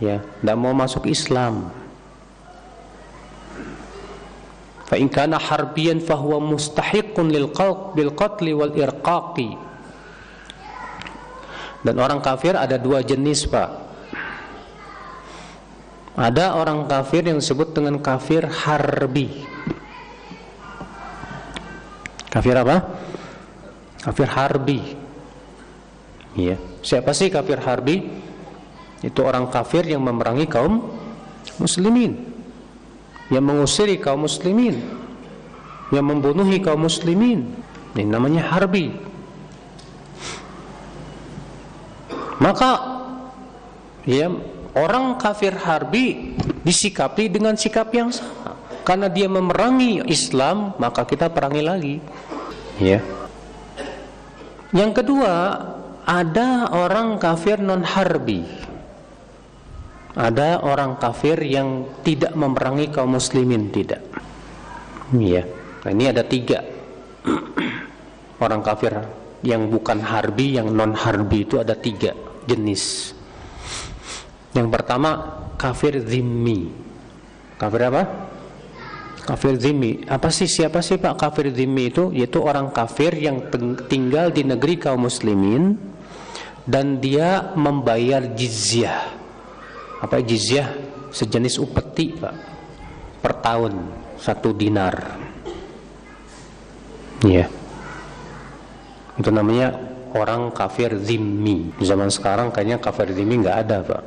[0.03, 1.71] ya tidak mau masuk Islam
[4.87, 7.51] fahuwa mustahiqun lil
[7.95, 9.59] bil qatl wal irqaqi
[11.83, 13.71] dan orang kafir ada dua jenis Pak
[16.17, 19.45] ada orang kafir yang disebut dengan kafir harbi
[22.31, 22.87] kafir apa?
[24.07, 25.07] kafir harbi
[26.37, 26.61] Ya.
[26.85, 28.05] Siapa sih kafir harbi?
[29.01, 30.85] Itu orang kafir yang memerangi kaum
[31.57, 32.36] muslimin.
[33.33, 34.79] Yang mengusiri kaum muslimin.
[35.91, 37.47] Yang membunuhi kaum muslimin.
[37.97, 38.93] Ini namanya harbi.
[42.37, 43.01] Maka
[44.05, 44.29] ya
[44.77, 48.55] orang kafir harbi disikapi dengan sikap yang sama.
[48.87, 51.97] Karena dia memerangi Islam, maka kita perangi lagi.
[52.79, 53.03] Ya.
[54.71, 55.33] Yang kedua,
[56.07, 58.47] ada orang kafir non harbi
[60.17, 64.01] ada orang kafir yang tidak memerangi kaum muslimin tidak.
[65.13, 65.45] Iya.
[65.85, 66.65] Nah, ini ada tiga.
[68.45, 68.97] Orang kafir
[69.45, 72.17] yang bukan harbi yang non harbi itu ada tiga
[72.49, 73.13] jenis.
[74.57, 76.73] Yang pertama kafir zimmi.
[77.61, 78.03] Kafir apa?
[79.29, 80.09] Kafir zimmi.
[80.09, 82.09] Apa sih siapa sih pak kafir zimmi itu?
[82.11, 83.53] Yaitu orang kafir yang
[83.87, 85.77] tinggal di negeri kaum muslimin
[86.67, 89.16] dan dia membayar jizyah
[90.01, 90.69] apa jizyah?
[91.13, 92.35] Sejenis upeti pak.
[93.25, 93.73] Per tahun
[94.21, 95.17] satu dinar.
[97.25, 97.49] Ya yeah.
[99.17, 99.73] itu namanya
[100.13, 101.73] orang kafir zimmi.
[101.81, 104.03] Zaman sekarang kayaknya kafir zimmi nggak ada pak.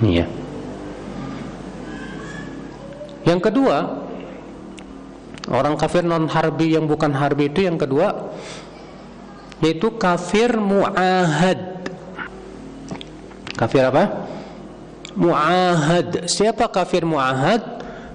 [0.00, 0.26] Iya.
[3.28, 3.76] Yang kedua
[5.52, 8.32] orang kafir non harbi yang bukan harbi itu yang kedua
[9.60, 11.84] yaitu kafir muahad.
[13.60, 14.19] Kafir apa
[15.16, 16.26] muahad.
[16.26, 17.62] Siapa kafir muahad?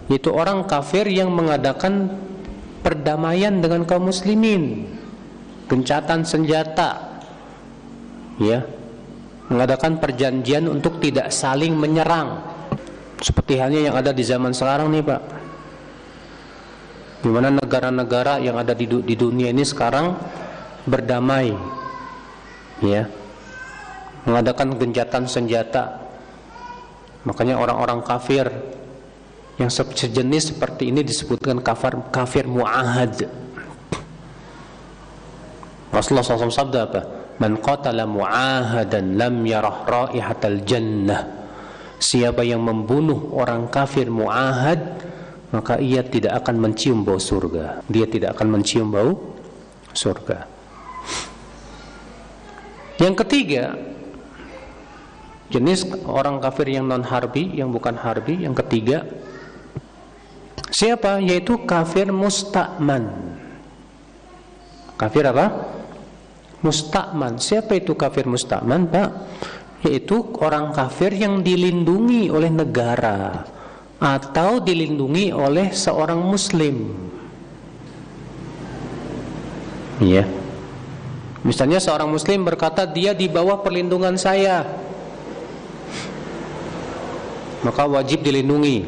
[0.06, 2.14] Yaitu orang kafir yang mengadakan
[2.86, 4.86] perdamaian dengan kaum muslimin.
[5.66, 7.22] Gencatan senjata.
[8.38, 8.62] Ya.
[9.50, 12.42] Mengadakan perjanjian untuk tidak saling menyerang.
[13.18, 15.22] Seperti halnya yang ada di zaman sekarang nih Pak.
[17.26, 20.14] Di mana negara-negara yang ada di, di dunia ini sekarang
[20.86, 21.50] berdamai.
[22.86, 23.10] Ya.
[24.30, 26.05] Mengadakan genjatan senjata
[27.26, 28.48] makanya orang-orang kafir
[29.56, 33.28] yang sejenis seperti ini disebutkan kafir kafir muahad.
[35.96, 37.02] Rasulullah SAW sabda apa?
[37.40, 41.24] Man qatala muahadan lam yarah raihatal jannah.
[41.96, 44.80] Siapa yang membunuh orang kafir muahad
[45.56, 47.80] maka ia tidak akan mencium bau surga.
[47.88, 49.16] Dia tidak akan mencium bau
[49.96, 50.52] surga.
[53.00, 53.76] Yang ketiga,
[55.50, 58.46] jenis orang kafir yang non harbi, yang bukan harbi.
[58.46, 59.06] Yang ketiga,
[60.70, 61.22] siapa?
[61.22, 63.10] Yaitu kafir mustakman.
[64.96, 65.76] Kafir apa?
[66.64, 67.38] Mustakman.
[67.38, 69.10] Siapa itu kafir mustakman, Pak?
[69.86, 73.46] Yaitu orang kafir yang dilindungi oleh negara
[74.02, 76.90] atau dilindungi oleh seorang muslim.
[80.02, 80.26] Iya.
[80.26, 80.28] Yeah.
[81.46, 84.66] Misalnya seorang muslim berkata dia di bawah perlindungan saya.
[87.66, 88.86] Maka wajib dilindungi.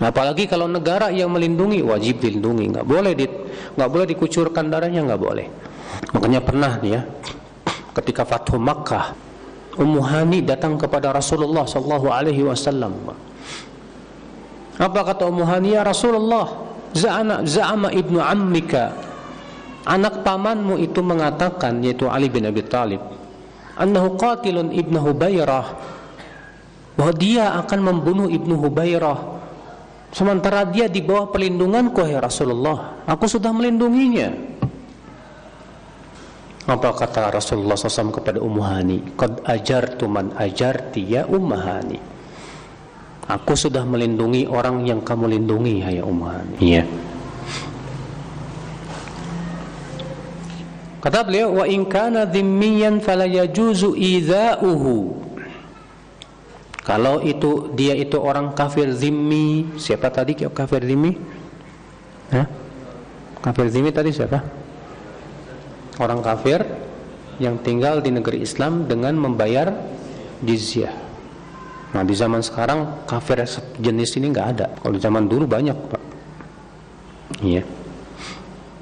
[0.00, 3.26] Apalagi kalau negara yang melindungi wajib dilindungi, nggak boleh di,
[3.76, 5.46] nggak boleh dikucurkan darahnya nggak boleh.
[6.16, 7.04] Makanya pernah dia
[7.92, 9.12] ketika Fathu Makkah,
[9.76, 12.94] Ummu Hani datang kepada Rasulullah Sallallahu Alaihi Wasallam.
[14.78, 16.46] Apa kata Ummu Hani ya Rasulullah?
[16.94, 18.96] Za'ana za'ama ibnu ammika
[19.84, 23.00] anak pamanmu itu mengatakan yaitu Ali bin Abi Thalib
[23.76, 25.64] annahu qatilun ibnu Hubairah
[26.98, 29.38] bahwa dia akan membunuh ibnu Hubairah.
[30.10, 33.06] Sementara dia di bawah perlindunganku ya Rasulullah.
[33.06, 34.34] Aku sudah melindunginya.
[36.66, 38.98] Apa kata Rasulullah SAW kepada Ummu Hani?
[39.14, 41.98] Qad ajartu man ajarti ya Ummu Hani.
[43.30, 46.54] Aku sudah melindungi orang yang kamu lindungi ya Ummu Hani.
[46.58, 46.84] Iya.
[50.98, 55.27] Kata beliau, wa in kana dhimmiyan fala yajuzu idza'uhu.
[56.88, 61.12] Kalau itu dia itu orang kafir zimmi, siapa tadi kafir zimmi?
[62.32, 62.48] Hah?
[63.44, 64.40] Kafir zimmi tadi siapa?
[66.00, 66.64] Orang kafir
[67.36, 69.68] yang tinggal di negeri Islam dengan membayar
[70.40, 70.96] jizyah.
[71.92, 73.44] Nah di zaman sekarang kafir
[73.76, 74.66] jenis ini nggak ada.
[74.80, 76.02] Kalau di zaman dulu banyak pak.
[77.38, 77.62] Iya.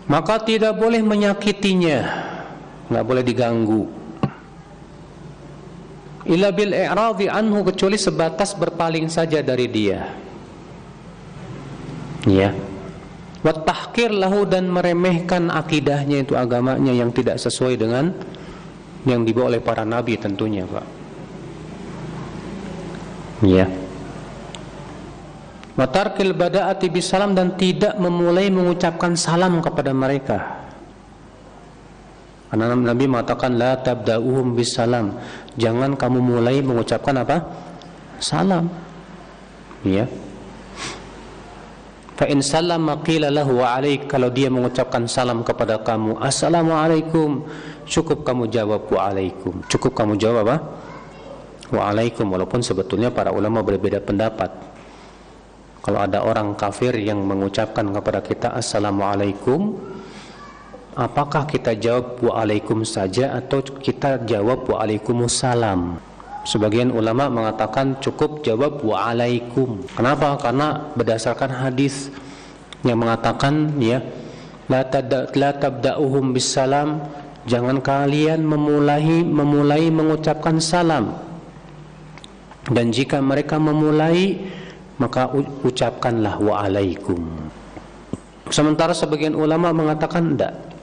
[0.06, 1.98] maka tidak boleh menyakitinya
[2.86, 3.90] nggak boleh diganggu
[6.26, 10.10] illa bil i'radi anhu kecuali sebatas berpaling saja dari dia.
[12.26, 12.50] Ya.
[13.46, 18.10] Wa tahqir lahu dan meremehkan akidahnya itu agamanya yang tidak sesuai dengan
[19.06, 20.86] yang dibawa oleh para nabi tentunya Pak.
[23.46, 23.70] Ya.
[25.76, 30.65] Watarkil bada'ati bisalam dan tidak memulai mengucapkan salam kepada mereka.
[32.46, 35.18] Karena Nabi mengatakan la tabda'uhum bisalam.
[35.58, 37.42] Jangan kamu mulai mengucapkan apa?
[38.22, 38.70] Salam.
[39.82, 40.06] Ya.
[42.16, 47.44] Fa in sallama qila lahu wa alaik kalau dia mengucapkan salam kepada kamu, assalamualaikum,
[47.84, 49.60] cukup kamu jawab wa alaikum.
[49.68, 50.56] Cukup kamu jawab apa?
[51.76, 54.48] Wa alaikum walaupun sebetulnya para ulama berbeda pendapat
[55.86, 59.78] kalau ada orang kafir yang mengucapkan kepada kita Assalamualaikum
[60.96, 66.00] Apakah kita jawab Waalaikum saja Atau kita jawab Waalaikumsalam
[66.48, 70.40] Sebagian ulama mengatakan cukup jawab Waalaikum Kenapa?
[70.40, 72.08] Karena berdasarkan hadis
[72.80, 74.00] Yang mengatakan ya
[74.66, 74.82] La,
[75.36, 77.04] la tabda'uhum bisalam
[77.44, 81.12] Jangan kalian memulai memulai mengucapkan salam
[82.72, 84.48] Dan jika mereka memulai
[84.96, 85.28] maka
[85.60, 87.20] ucapkanlah waalaikum.
[88.48, 90.75] Sementara sebagian ulama mengatakan tidak.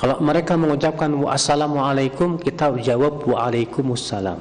[0.00, 4.40] Kalau mereka mengucapkan wassalamualaikum, kita jawab waalaikumsalam.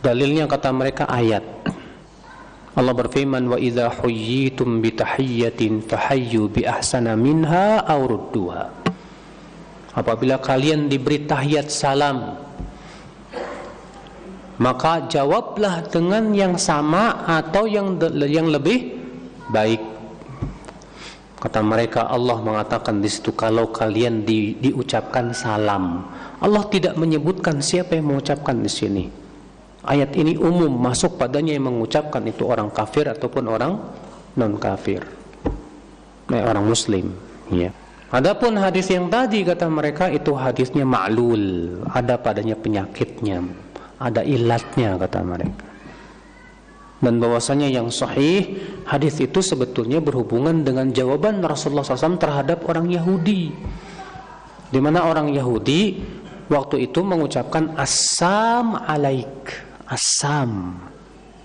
[0.00, 1.44] Dalilnya kata mereka ayat.
[2.72, 8.72] Allah berfirman wa idza huyyitum bi tahiyyatin fahayyu bi ahsana minha aw rudduha.
[9.92, 12.38] Apabila kalian diberi tahiyat salam,
[14.56, 18.94] maka jawablah dengan yang sama atau yang yang lebih
[19.52, 19.97] baik.
[21.38, 26.02] Kata mereka Allah mengatakan di situ kalau kalian di, diucapkan salam.
[26.42, 29.04] Allah tidak menyebutkan siapa yang mengucapkan di sini.
[29.86, 33.78] Ayat ini umum masuk padanya yang mengucapkan itu orang kafir ataupun orang
[34.34, 35.06] non kafir.
[36.28, 37.14] Nah, orang muslim,
[37.48, 37.70] ya.
[38.12, 43.68] Adapun hadis yang tadi kata mereka itu hadisnya ma'lul, ada padanya penyakitnya
[43.98, 45.67] ada ilatnya kata mereka
[46.98, 53.54] dan bahwasanya yang sahih hadis itu sebetulnya berhubungan dengan jawaban Rasulullah SAW terhadap orang Yahudi.
[54.68, 56.02] Di mana orang Yahudi
[56.50, 59.30] waktu itu mengucapkan asam alaik.
[59.88, 60.76] Asam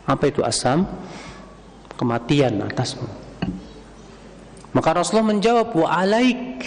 [0.03, 0.83] apa itu asam
[1.95, 3.07] kematian atasmu.
[4.73, 6.65] Maka Rasulullah menjawab wa alaik.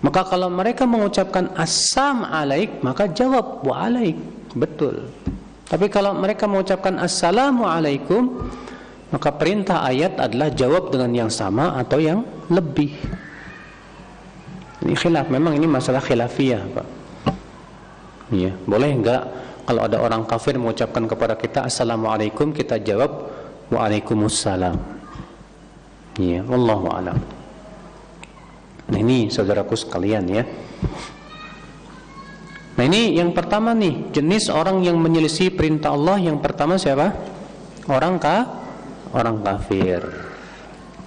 [0.00, 4.14] Maka kalau mereka mengucapkan assam alaik, maka jawab wa alaik.
[4.54, 5.10] Betul.
[5.66, 8.46] Tapi kalau mereka mengucapkan assalamu alaikum,
[9.10, 12.94] maka perintah ayat adalah jawab dengan yang sama atau yang lebih.
[14.86, 16.86] Ini khilaf, memang ini masalah khilafiyah, Pak.
[18.30, 19.22] Iya, boleh enggak
[19.66, 23.26] kalau ada orang kafir mengucapkan kepada kita assalamualaikum, kita jawab
[23.66, 24.78] waalaikumsalam.
[26.22, 27.18] Iya, wallahu a'lam.
[28.86, 30.46] Nah ini saudaraku sekalian ya.
[32.76, 37.16] Nah ini yang pertama nih jenis orang yang menyelisih perintah Allah yang pertama siapa?
[37.88, 38.44] Orang ka
[39.16, 40.04] orang kafir.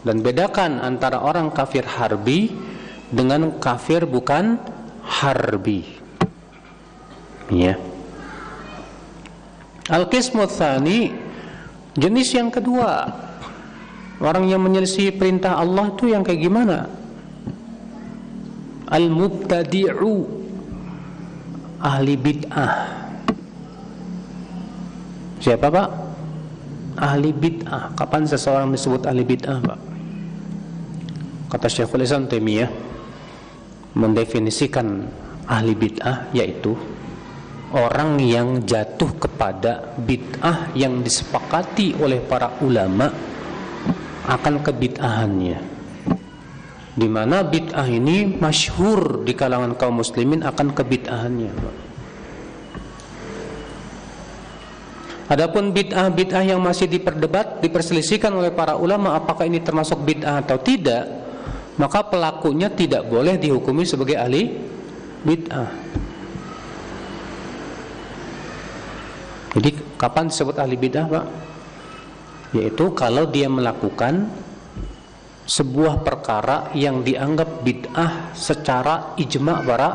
[0.02, 2.50] Dan bedakan antara orang kafir harbi
[3.12, 4.58] dengan kafir bukan
[5.06, 5.86] harbi.
[7.54, 7.78] Ya.
[9.90, 11.14] Al-qismu tsani
[11.94, 13.10] jenis yang kedua.
[14.20, 17.00] Orang yang menyelisih perintah Allah itu yang kayak gimana?
[18.90, 20.39] al-mubtadi'u
[21.80, 22.74] ahli bid'ah
[25.40, 25.90] siapa pak?
[27.00, 29.80] ahli bid'ah kapan seseorang disebut ahli bid'ah pak?
[31.50, 32.70] kata Syekhul Islam Taimiyah
[33.96, 35.08] mendefinisikan
[35.48, 36.76] ahli bid'ah yaitu
[37.72, 43.08] orang yang jatuh kepada bid'ah yang disepakati oleh para ulama
[44.28, 45.69] akan kebid'ahannya
[46.98, 51.54] di mana bid'ah ini masyhur di kalangan kaum muslimin akan kebid'ahannya.
[55.30, 61.06] Adapun bid'ah-bid'ah yang masih diperdebat, diperselisihkan oleh para ulama apakah ini termasuk bid'ah atau tidak,
[61.78, 64.58] maka pelakunya tidak boleh dihukumi sebagai ahli
[65.22, 65.70] bid'ah.
[69.54, 69.70] Jadi
[70.02, 71.26] kapan disebut ahli bid'ah, Pak?
[72.58, 74.34] Yaitu kalau dia melakukan
[75.50, 79.90] sebuah perkara yang dianggap bid'ah secara ijma para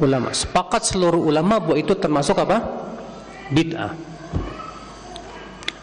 [0.00, 0.32] ulama.
[0.32, 2.64] Sepakat seluruh ulama bahwa itu termasuk apa?
[3.52, 3.92] Bid'ah.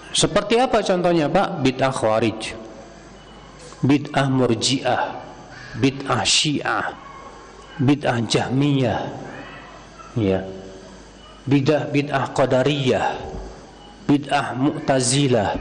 [0.10, 1.62] Seperti apa contohnya Pak?
[1.62, 2.58] Bid'ah khawarij.
[3.80, 5.04] bid'ah murji'ah
[5.80, 6.92] bid'ah syiah
[7.80, 9.08] bid'ah jahmiyah
[10.20, 10.44] ya
[11.48, 13.08] bid'ah bid'ah qadariyah
[14.04, 15.56] bid'ah mu'tazilah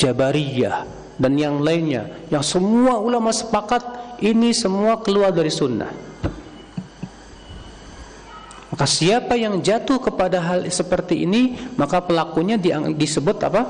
[0.00, 3.82] jabariyah dan yang lainnya yang semua ulama sepakat
[4.22, 5.90] ini semua keluar dari sunnah.
[8.68, 12.54] Maka siapa yang jatuh kepada hal seperti ini maka pelakunya
[12.94, 13.62] disebut apa?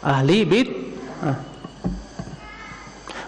[0.00, 1.48] Ahli bid'ah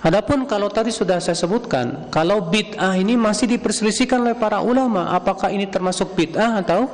[0.01, 5.53] Adapun kalau tadi sudah saya sebutkan, kalau bid'ah ini masih diperselisihkan oleh para ulama, apakah
[5.53, 6.89] ini termasuk bid'ah atau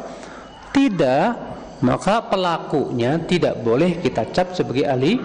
[0.75, 1.39] tidak,
[1.79, 5.23] maka pelakunya tidak boleh kita cap sebagai ahli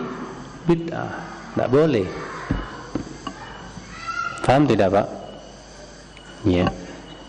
[0.69, 1.30] bid'ah.
[1.52, 2.08] Tidak boleh.
[4.52, 5.08] Paham tidak Pak?
[6.43, 6.68] Ya.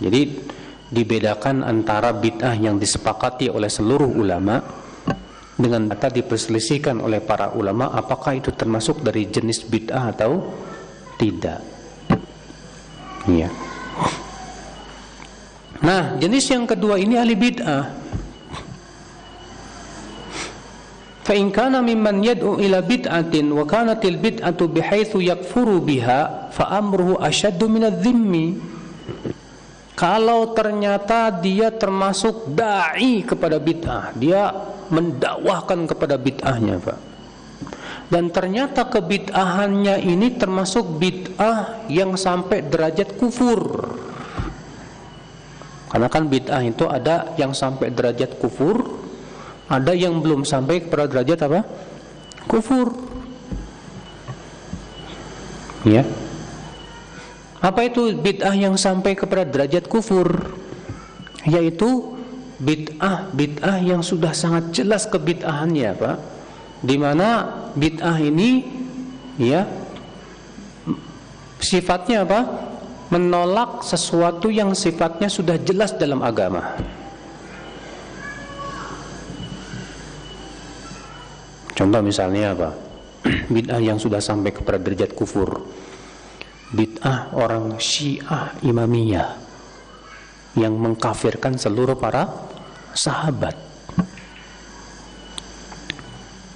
[0.02, 0.42] Jadi
[0.90, 4.58] dibedakan antara bid'ah yang disepakati oleh seluruh ulama
[5.54, 10.50] dengan data diperselisihkan oleh para ulama apakah itu termasuk dari jenis bid'ah atau
[11.14, 11.62] tidak.
[13.30, 13.54] Iya.
[15.82, 17.84] Nah, jenis yang kedua ini ahli bid'ah.
[21.22, 28.46] Mimman yad'u ila bid'atin wa kanatil bid'atu bihaitsu yakfuru biha fa amruhu ashaddu min adh-dhimmi.
[29.94, 34.50] Kalau ternyata dia termasuk dai kepada bid'ah, dia
[34.90, 37.12] mendakwahkan kepada bid'ahnya Pak
[38.12, 43.88] dan ternyata kebid'ahannya ini termasuk bid'ah yang sampai derajat kufur
[45.88, 49.01] karena kan bid'ah itu ada yang sampai derajat kufur
[49.70, 51.60] ada yang belum sampai kepada derajat apa?
[52.50, 52.90] Kufur.
[55.86, 56.06] Ya.
[57.62, 60.58] Apa itu bid'ah yang sampai kepada derajat kufur?
[61.46, 62.18] Yaitu
[62.58, 66.16] bid'ah bid'ah yang sudah sangat jelas kebid'ahannya Pak.
[66.82, 68.66] Di mana bid'ah ini
[69.38, 69.66] ya
[71.62, 72.40] sifatnya apa?
[73.12, 76.74] Menolak sesuatu yang sifatnya sudah jelas dalam agama
[81.72, 82.70] contoh misalnya apa
[83.54, 85.62] bid'ah yang sudah sampai kepada derajat kufur
[86.72, 89.42] bid'ah orang syiah imamiyah
[90.56, 92.28] yang mengkafirkan seluruh para
[92.92, 93.56] sahabat.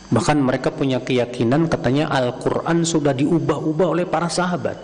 [0.07, 4.79] Bahkan mereka punya keyakinan katanya Al-Quran sudah diubah-ubah oleh para sahabat.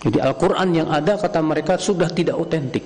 [0.00, 2.84] Jadi Al-Quran yang ada kata mereka sudah tidak otentik.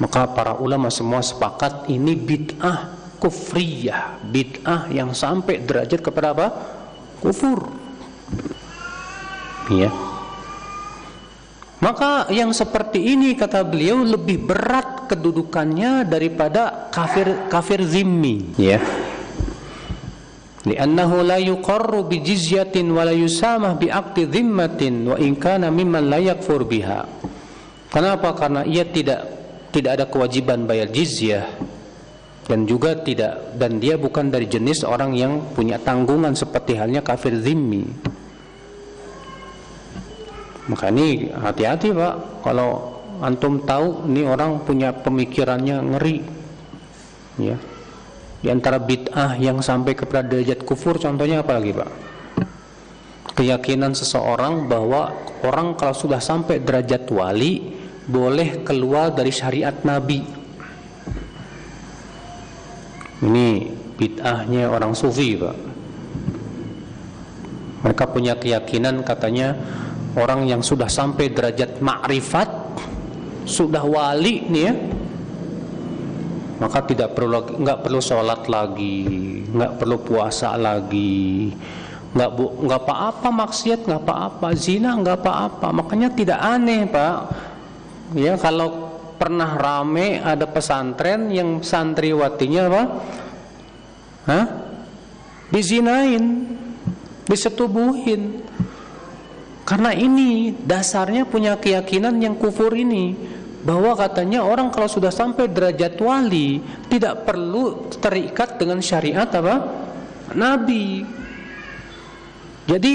[0.00, 4.20] Maka para ulama semua sepakat ini bid'ah kufriyah.
[4.24, 6.46] Bid'ah yang sampai derajat kepada apa?
[7.20, 7.68] Kufur.
[9.72, 9.88] Iya.
[11.84, 18.80] Maka yang seperti ini kata beliau lebih berat kedudukannya daripada kafir kafir zimmi, ya.
[22.24, 27.04] Jizyatin wa la yusamah bi aqdi dhimmatin wa in kana mimman la yakfur biha.
[27.92, 28.32] Kenapa?
[28.32, 29.28] Karena ia tidak
[29.68, 31.44] tidak ada kewajiban bayar jizyah
[32.44, 37.32] dan juga tidak dan dia bukan dari jenis orang yang punya tanggungan seperti halnya kafir
[37.40, 37.88] zimmi.
[40.68, 46.18] Maka ini hati-hati Pak kalau antum tahu ini orang punya pemikirannya ngeri.
[47.40, 47.56] Ya.
[48.44, 51.90] Di antara bid'ah yang sampai kepada derajat kufur contohnya apa lagi Pak?
[53.34, 57.72] Keyakinan seseorang bahwa orang kalau sudah sampai derajat wali
[58.04, 60.43] boleh keluar dari syariat Nabi.
[63.22, 65.56] Ini bid'ahnya orang sufi Pak.
[67.84, 69.54] Mereka punya keyakinan katanya
[70.18, 72.48] orang yang sudah sampai derajat makrifat
[73.44, 74.74] sudah wali nih ya
[76.62, 81.52] maka tidak perlu nggak perlu sholat lagi nggak perlu puasa lagi
[82.14, 87.16] nggak bu nggak apa-apa maksiat nggak apa-apa zina nggak apa-apa makanya tidak aneh pak
[88.14, 88.83] ya kalau
[89.16, 92.82] pernah rame ada pesantren yang santriwatinya apa
[94.24, 94.44] Hah?
[95.52, 96.24] dizinain
[97.24, 98.44] disetubuhin
[99.64, 103.16] karena ini dasarnya punya keyakinan yang kufur ini
[103.64, 106.60] bahwa katanya orang kalau sudah sampai derajat wali
[106.92, 109.64] tidak perlu terikat dengan syariat apa
[110.36, 111.00] Nabi.
[112.68, 112.94] Jadi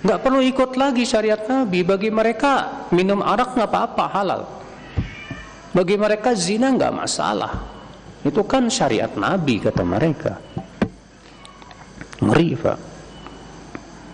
[0.00, 1.84] nggak perlu ikut lagi syariat Nabi.
[1.84, 4.42] Bagi mereka minum arak nggak apa-apa halal.
[5.72, 7.52] Bagi mereka zina nggak masalah.
[8.22, 10.32] Itu kan syariat Nabi kata mereka.
[12.22, 12.78] Ngeri pak.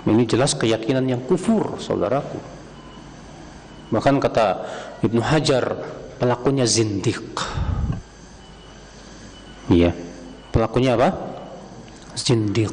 [0.08, 2.40] Ini jelas keyakinan yang kufur, saudaraku.
[3.92, 4.46] Bahkan kata
[5.04, 5.76] Ibnu Hajar,
[6.16, 7.20] pelakunya zindik.
[9.68, 9.92] Iya.
[10.48, 11.12] Pelakunya apa?
[12.16, 12.72] Zindik.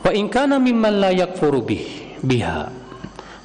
[0.00, 2.87] Wa in kana mimman la yakfuru bih, biha.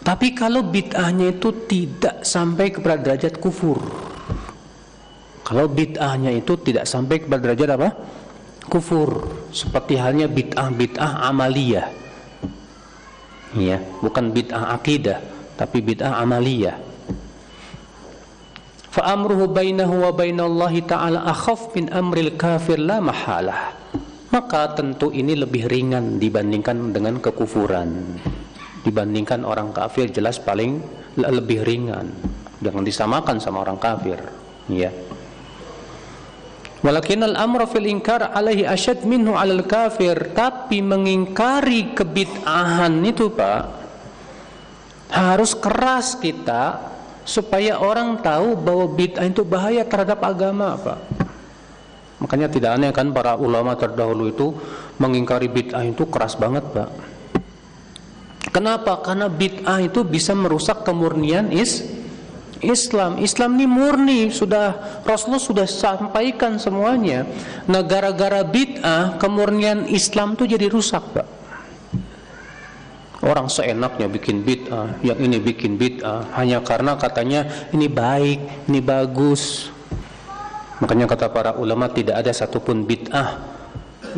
[0.04, 3.80] Tapi kalau bid'ahnya itu tidak sampai kepada derajat kufur.
[5.47, 7.89] Kalau bid'ahnya itu tidak sampai kepada derajat apa?
[8.68, 9.32] Kufur.
[9.56, 11.88] Seperti halnya bid'ah-bid'ah amaliyah.
[13.56, 15.24] Ya, bukan bid'ah akidah,
[15.56, 16.76] tapi bid'ah amaliyah.
[18.91, 23.72] Fa amruhu bainahu wa bainallahi ta'ala akhaf min amril kafir la mahalah.
[24.36, 28.20] Maka tentu ini lebih ringan dibandingkan dengan kekufuran
[28.84, 30.84] dibandingkan orang kafir jelas paling
[31.17, 32.11] lebih ringan.
[32.59, 34.19] Jangan disamakan sama orang kafir
[34.67, 34.91] ya.
[36.84, 40.36] Walakin al-amra fil inkar alaihi asyad minhu alal kafir.
[40.36, 43.61] Tapi mengingkari kebid'ahan itu Pak
[45.13, 46.91] harus keras kita
[47.23, 50.99] supaya orang tahu bahwa bid'ah itu bahaya terhadap agama Pak.
[52.19, 54.51] Makanya tidak aneh kan para ulama terdahulu itu
[54.99, 57.12] mengingkari bid'ah itu keras banget Pak
[58.54, 59.01] Kenapa?
[59.01, 61.89] Karena bid'ah itu bisa merusak kemurnian is
[62.62, 63.18] Islam.
[63.18, 67.26] Islam ini murni, sudah Rasulullah sudah sampaikan semuanya.
[67.66, 71.28] Nah, gara-gara bid'ah, kemurnian Islam itu jadi rusak, Pak.
[73.26, 79.74] Orang seenaknya bikin bid'ah, yang ini bikin bid'ah hanya karena katanya ini baik, ini bagus.
[80.78, 83.53] Makanya kata para ulama tidak ada satupun bid'ah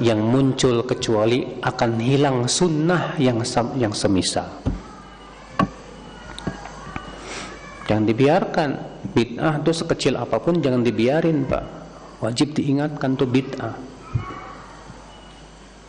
[0.02, 3.40] yang muncul kecuali akan hilang sunnah yang
[3.80, 4.48] yang semisal.
[7.86, 8.70] Jangan dibiarkan
[9.14, 11.64] bid'ah itu sekecil apa pun jangan dibiarin pak.
[12.20, 13.76] Wajib diingatkan tuh bid'ah.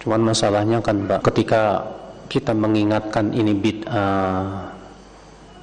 [0.04, 1.88] Cuman masalahnya kan pak, ketika
[2.28, 4.70] kita mengingatkan ini bid'ah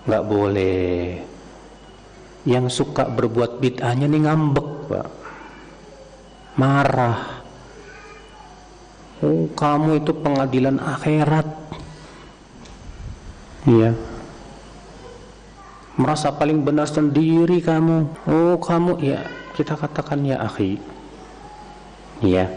[0.10, 1.22] nggak boleh.
[2.44, 5.08] Yang suka berbuat bid'ahnya nih ngambek pak,
[6.60, 7.43] marah
[9.24, 11.48] Oh, kamu itu pengadilan akhirat.
[13.64, 13.96] Iya.
[15.96, 18.28] Merasa paling benar sendiri kamu.
[18.28, 19.24] Oh, kamu ya,
[19.56, 20.76] kita katakan ya akhi.
[22.20, 22.52] Iya.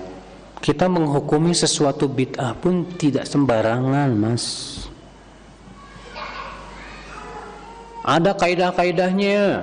[0.58, 4.44] Kita menghukumi sesuatu bid'ah pun tidak sembarangan, Mas.
[8.02, 9.62] Ada kaidah-kaidahnya.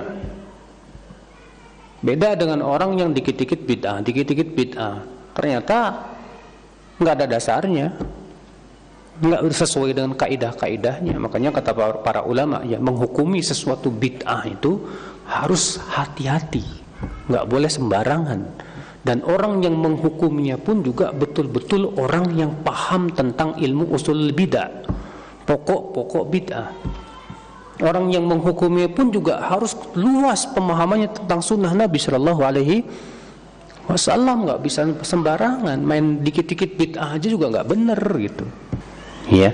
[2.00, 5.04] Beda dengan orang yang dikit-dikit bid'ah, dikit-dikit bid'ah.
[5.36, 6.13] Ternyata
[6.98, 7.94] nggak ada dasarnya.
[9.14, 11.70] Nggak sesuai dengan kaidah-kaidahnya makanya kata
[12.02, 14.82] para ulama ya menghukumi sesuatu bid'ah itu
[15.30, 16.66] harus hati-hati.
[17.30, 18.40] Nggak boleh sembarangan.
[19.04, 24.82] Dan orang yang menghukumnya pun juga betul-betul orang yang paham tentang ilmu usul bid'ah.
[25.44, 26.72] Pokok-pokok bid'ah.
[27.84, 32.86] Orang yang menghukumnya pun juga harus luas pemahamannya tentang sunnah Nabi Shallallahu Alaihi
[33.84, 35.78] Wasallam nggak bisa sembarangan.
[35.80, 38.44] Main dikit-dikit bid'ah aja juga nggak bener gitu.
[39.28, 39.52] Ya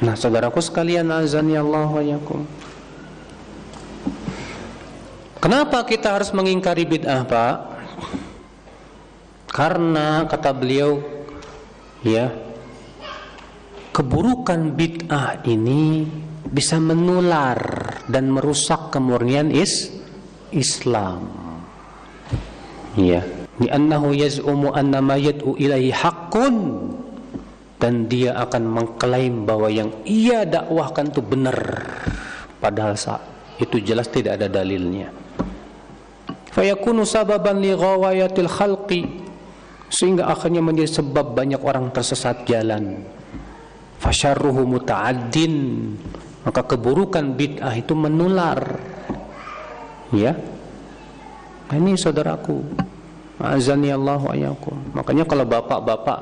[0.00, 2.48] nah saudaraku sekalian azan ya Allah wa yakum
[5.44, 7.54] kenapa kita harus mengingkari bid'ah pak?
[9.50, 11.04] Karena kata beliau
[12.00, 12.32] ya
[13.92, 16.08] keburukan bid'ah ini
[16.48, 17.60] bisa menular
[18.08, 19.92] dan merusak kemurnian is
[20.48, 21.28] Islam
[22.98, 23.22] ya
[23.60, 26.56] li'annahu yaz'umu anna ma yad'u ilaihi haqqun.
[27.80, 31.56] Dan dia akan mengklaim bahwa yang ia dakwahkan itu benar.
[32.60, 33.24] Padahal saat
[33.56, 35.08] itu jelas tidak ada dalilnya.
[36.52, 39.24] Fayakunu sababan li ghawayatil khalqi.
[39.88, 43.00] Sehingga akhirnya menjadi sebab banyak orang tersesat jalan.
[43.96, 45.56] Fasyarruhu muta'addin.
[46.44, 48.76] Maka keburukan bid'ah itu menular.
[50.12, 50.36] Ya
[51.70, 52.66] Nah, ini saudaraku.
[53.40, 54.76] Azani Allah ayakum.
[54.92, 56.20] Makanya kalau bapak-bapak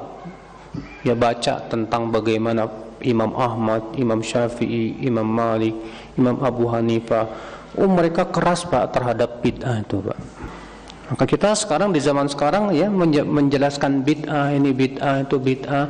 [1.02, 2.68] ya baca tentang bagaimana
[3.02, 5.74] Imam Ahmad, Imam Syafi'i, Imam Malik,
[6.14, 7.26] Imam Abu Hanifah,
[7.74, 10.18] oh mereka keras Pak terhadap bid'ah itu, Pak.
[11.08, 12.86] Maka kita sekarang di zaman sekarang ya
[13.24, 15.88] menjelaskan bid'ah ini bid'ah itu bid'ah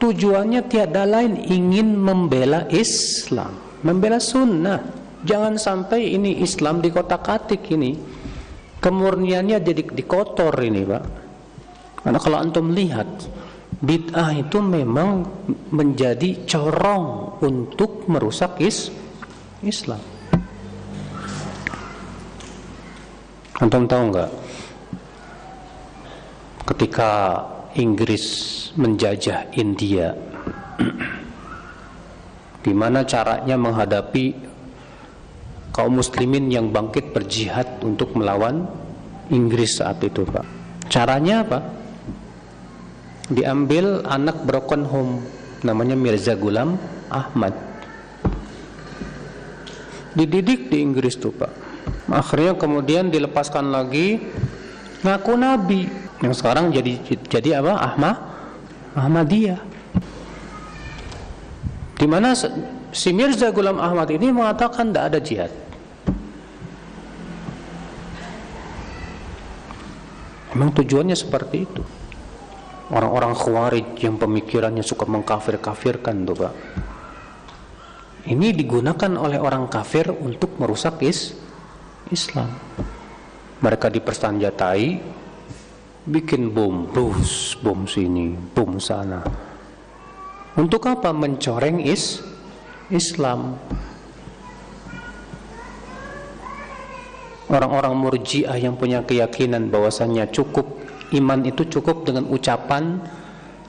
[0.00, 3.54] tujuannya tiada lain ingin membela Islam,
[3.84, 4.80] membela sunnah.
[5.24, 8.13] Jangan sampai ini Islam di kotak-katik ini
[8.84, 11.04] kemurniannya jadi dikotor ini pak.
[12.04, 13.08] Karena kalau antum lihat
[13.80, 15.24] bid'ah itu memang
[15.72, 18.92] menjadi corong untuk merusak is
[19.64, 20.04] Islam.
[23.56, 24.30] Antum tahu nggak?
[26.68, 27.10] Ketika
[27.80, 28.24] Inggris
[28.76, 30.12] menjajah India
[32.64, 34.53] gimana caranya menghadapi
[35.74, 38.70] kaum muslimin yang bangkit berjihad untuk melawan
[39.34, 40.46] Inggris saat itu Pak.
[40.86, 41.58] Caranya apa?
[43.26, 45.12] Diambil anak broken home
[45.64, 46.76] namanya Mirza Gulam
[47.08, 47.56] Ahmad.
[50.14, 51.50] Dididik di Inggris tuh pak.
[52.06, 54.20] Akhirnya kemudian dilepaskan lagi
[55.02, 55.88] ngaku nabi.
[56.20, 57.72] Yang sekarang jadi jadi apa?
[57.80, 58.16] Ahmad
[58.94, 59.58] Ahmadiyah.
[61.96, 62.36] Di mana
[62.92, 65.50] si Mirza Gulam Ahmad ini mengatakan tidak ada jihad
[70.54, 71.82] Memang tujuannya seperti itu.
[72.94, 76.54] Orang-orang khawarij yang pemikirannya suka mengkafir-kafirkan tuh Pak.
[78.24, 81.36] Ini digunakan oleh orang kafir untuk merusak is
[82.08, 82.48] Islam.
[83.60, 84.84] Mereka dipersanjatai,
[86.08, 89.24] bikin bom, bus, bom sini, bom sana.
[90.54, 91.10] Untuk apa?
[91.10, 92.22] Mencoreng is
[92.92, 93.58] Islam.
[97.48, 100.64] Orang-orang murjiah yang punya keyakinan bahwasannya cukup
[101.12, 103.02] iman itu cukup dengan ucapan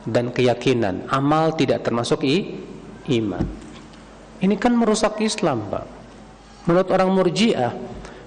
[0.07, 1.09] dan keyakinan.
[1.11, 2.61] Amal tidak termasuk i,
[3.11, 3.43] iman.
[4.39, 5.86] Ini kan merusak Islam Pak.
[6.69, 7.73] Menurut orang murjiah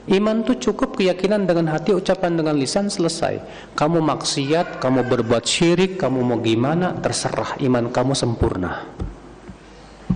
[0.09, 3.41] iman itu cukup keyakinan dengan hati ucapan dengan lisan selesai.
[3.75, 7.59] Kamu maksiat kamu berbuat syirik kamu mau gimana terserah.
[7.63, 8.85] Iman kamu sempurna.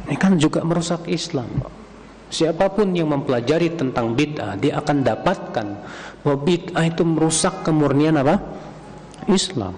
[0.09, 1.82] Ini kan juga merusak Islam Pak
[2.33, 5.67] Siapa pun yang mempelajari tentang bid'ah, dia akan dapatkan
[6.25, 8.41] bahwa bid'ah itu merusak kemurnian apa?
[9.29, 9.77] Islam.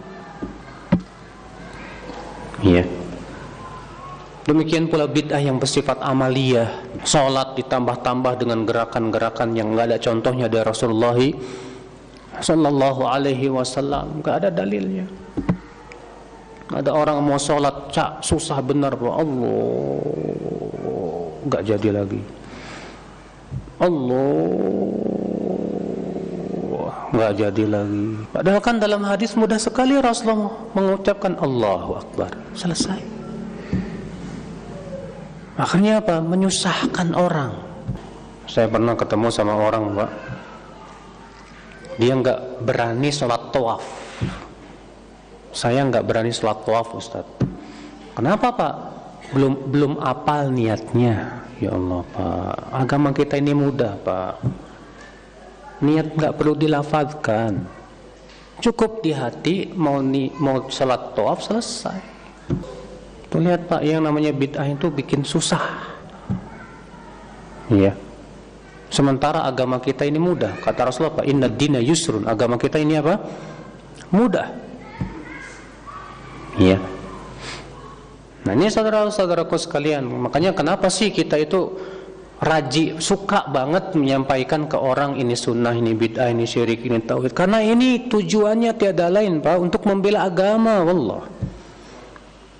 [2.63, 2.87] Iya.
[4.47, 10.63] Demikian pula bid'ah yang bersifat amaliyah, salat ditambah-tambah dengan gerakan-gerakan yang enggak ada contohnya dari
[10.63, 11.19] Rasulullah
[12.39, 15.11] sallallahu alaihi wasallam, enggak ada dalilnya.
[16.71, 19.27] Ada orang mau sholat cak susah benar Allah
[21.45, 22.44] enggak jadi lagi
[23.85, 24.97] Allah.
[27.15, 28.07] Nggak jadi lagi.
[28.33, 32.33] Padahal kan dalam hadis mudah sekali Rasulullah mengucapkan Allahu Akbar.
[32.57, 32.99] Selesai.
[35.55, 36.19] Akhirnya apa?
[36.19, 37.55] Menyusahkan orang.
[38.51, 40.11] Saya pernah ketemu sama orang pak.
[42.03, 43.85] Dia nggak berani sholat tawaf.
[45.55, 47.45] Saya nggak berani sholat tawaf Ustaz
[48.15, 48.75] kenapa pak?
[49.35, 54.45] Belum belum apal niatnya Ya Allah Pak, agama kita ini mudah Pak.
[55.81, 57.65] Niat nggak perlu dilafazkan.
[58.61, 62.01] Cukup di hati mau ni, mau salat tawaf selesai.
[63.33, 65.89] Tuh lihat Pak, yang namanya bid'ah itu bikin susah.
[67.73, 67.97] Iya.
[68.93, 70.61] Sementara agama kita ini mudah.
[70.61, 72.29] Kata Rasulullah, Pak, inna dina yusrun.
[72.31, 73.19] Agama kita ini apa?
[74.15, 74.53] Mudah.
[76.61, 76.79] Iya.
[78.45, 81.81] Nah ini saudara-saudaraku sekalian, makanya kenapa sih kita itu
[82.45, 87.33] raji suka banget menyampaikan ke orang ini sunnah, ini bid'ah, ini syirik, ini tauhid.
[87.33, 91.25] Karena ini tujuannya tiada lain pak untuk membela agama, wallah.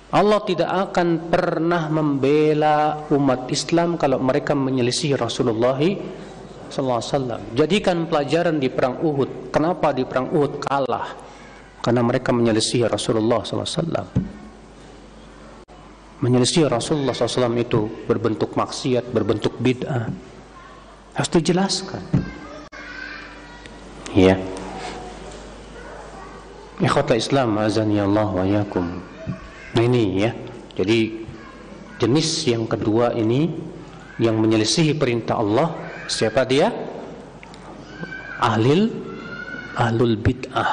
[0.09, 5.77] Allah tidak akan pernah membela umat Islam kalau mereka menyelisih Rasulullah
[6.71, 7.53] SAW.
[7.53, 9.53] Jadikan pelajaran di perang Uhud.
[9.53, 11.13] Kenapa di perang Uhud kalah?
[11.83, 14.34] Karena mereka menyelisih Rasulullah SAW
[16.23, 20.07] menyelisih Rasulullah SAW itu berbentuk maksiat, berbentuk bid'ah.
[21.15, 22.03] Harus dijelaskan.
[24.15, 24.39] Ya.
[26.79, 28.99] Ikhwata Islam azani Allah wa yakum
[29.75, 30.31] nah ini ya.
[30.75, 31.23] Jadi
[31.99, 33.51] jenis yang kedua ini
[34.19, 35.75] yang menyelisihi perintah Allah
[36.07, 36.71] siapa dia?
[38.39, 38.91] Ahlil
[39.75, 40.71] ahlul bid'ah.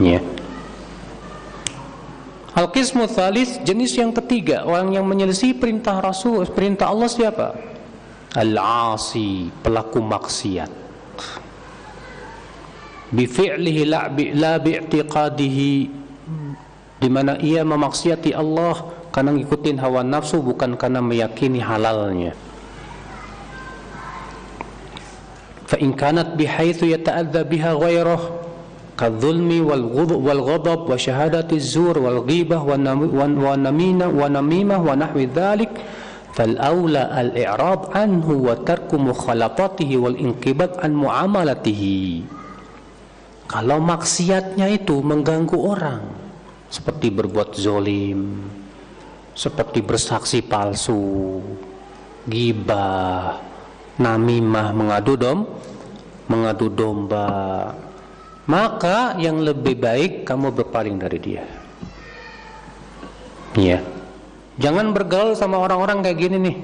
[0.00, 0.20] Ya
[2.58, 7.54] Al-qismu thalis jenis yang ketiga orang yang menyelisih perintah Rasul perintah Allah siapa?
[8.34, 10.66] Al-asi pelaku maksiat.
[13.14, 15.74] Bi fi'lihi la bi la bi'tiqadihi
[16.98, 22.34] di mana ia memaksiati Allah karena ngikutin hawa nafsu bukan karena meyakini halalnya.
[25.62, 27.70] Fa in kanat bihaitsu yata'adza biha
[28.98, 32.74] kadzulmi wal ghudab wal ghadab wa shahadati zur wal ghibah wa
[33.54, 35.70] namina wa namimah wa nahwi dzalik
[36.34, 42.26] fal aula al i'rad anhu wa tarku mukhalatatihi wal inqibat an muamalatihi.
[43.48, 46.02] Kalau maksiatnya itu mengganggu orang
[46.68, 48.44] seperti berbuat zolim
[49.32, 51.38] seperti bersaksi palsu
[52.26, 53.38] ghibah
[53.96, 55.38] namimah mengadu dom
[56.26, 57.87] mengadu domba
[58.48, 61.44] maka yang lebih baik kamu berpaling dari dia.
[63.52, 63.84] Iya.
[64.58, 66.56] Jangan bergaul sama orang-orang kayak gini nih.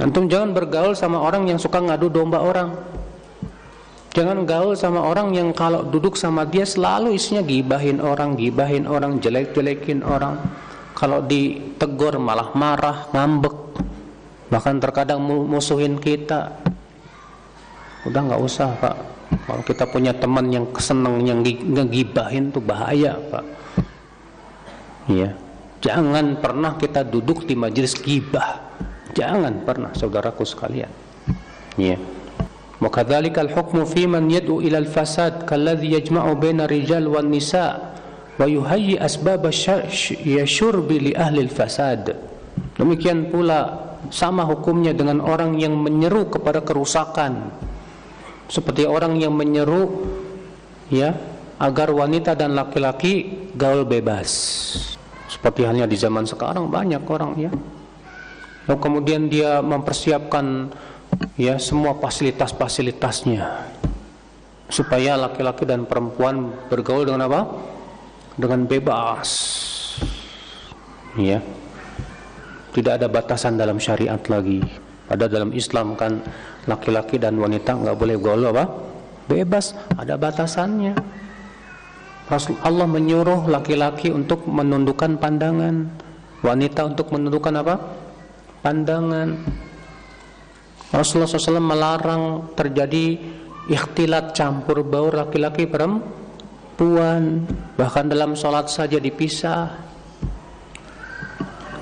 [0.00, 2.72] Antum jangan bergaul sama orang yang suka ngadu domba orang.
[4.16, 9.20] Jangan gaul sama orang yang kalau duduk sama dia selalu isinya gibahin orang, gibahin orang,
[9.20, 10.40] jelek-jelekin orang.
[10.96, 13.76] Kalau ditegur malah marah, ngambek.
[14.48, 16.56] Bahkan terkadang musuhin kita.
[18.08, 19.15] Udah nggak usah, Pak.
[19.47, 23.45] Kalau kita punya teman yang seneng yang ngegibahin tuh bahaya, Pak.
[25.11, 25.35] Iya.
[25.81, 28.61] Jangan pernah kita duduk di majelis gibah.
[29.17, 30.91] Jangan pernah, saudaraku sekalian.
[31.75, 31.97] Iya.
[32.81, 37.73] وكذلك الحكم في من يدعو إلى الفساد كالذي يجمع بين الرجال والنساء
[38.41, 42.03] ويهيئ أسباب الشرب لأهل الفساد
[42.81, 47.53] demikian pula sama hukumnya dengan orang yang menyeru kepada kerusakan
[48.46, 50.06] seperti orang yang menyeru
[50.92, 51.14] ya
[51.56, 54.30] agar wanita dan laki-laki gaul bebas
[55.26, 57.50] seperti halnya di zaman sekarang banyak orang ya
[58.66, 60.70] lalu kemudian dia mempersiapkan
[61.34, 63.74] ya semua fasilitas-fasilitasnya
[64.66, 67.40] supaya laki-laki dan perempuan bergaul dengan apa?
[68.36, 69.30] Dengan bebas.
[71.16, 71.40] Ya.
[72.74, 74.60] Tidak ada batasan dalam syariat lagi.
[75.06, 76.18] Pada dalam Islam kan
[76.66, 78.64] laki-laki dan wanita nggak boleh gaul apa?
[79.26, 80.94] Bebas, ada batasannya.
[82.26, 85.86] Rasul Allah menyuruh laki-laki untuk menundukkan pandangan,
[86.42, 87.74] wanita untuk menundukkan apa?
[88.66, 89.46] Pandangan.
[90.90, 92.22] Rasulullah SAW melarang
[92.58, 93.18] terjadi
[93.66, 99.74] ikhtilat campur baur laki-laki perempuan bahkan dalam sholat saja dipisah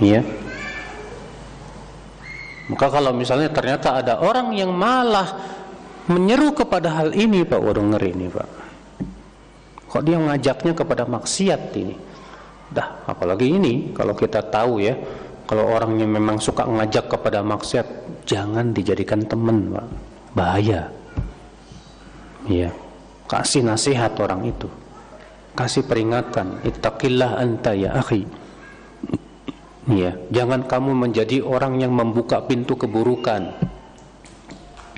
[0.01, 0.25] ya
[2.65, 5.37] maka kalau misalnya ternyata ada orang yang malah
[6.09, 7.61] menyeru kepada hal ini Pak.
[7.61, 8.49] Waduh ngeri ini Pak.
[9.89, 11.97] Kok dia ngajaknya kepada maksiat ini?
[12.73, 14.97] Dah apalagi ini kalau kita tahu ya
[15.45, 17.87] kalau orangnya memang suka ngajak kepada maksiat
[18.25, 19.87] jangan dijadikan teman pak.
[20.33, 20.89] Bahaya.
[22.49, 22.73] Iya.
[23.29, 24.67] Kasih nasihat orang itu.
[25.53, 26.65] Kasih peringatan.
[26.65, 28.44] Ittaqillah anta ya akhi
[29.91, 33.53] iya jangan kamu menjadi orang yang membuka pintu keburukan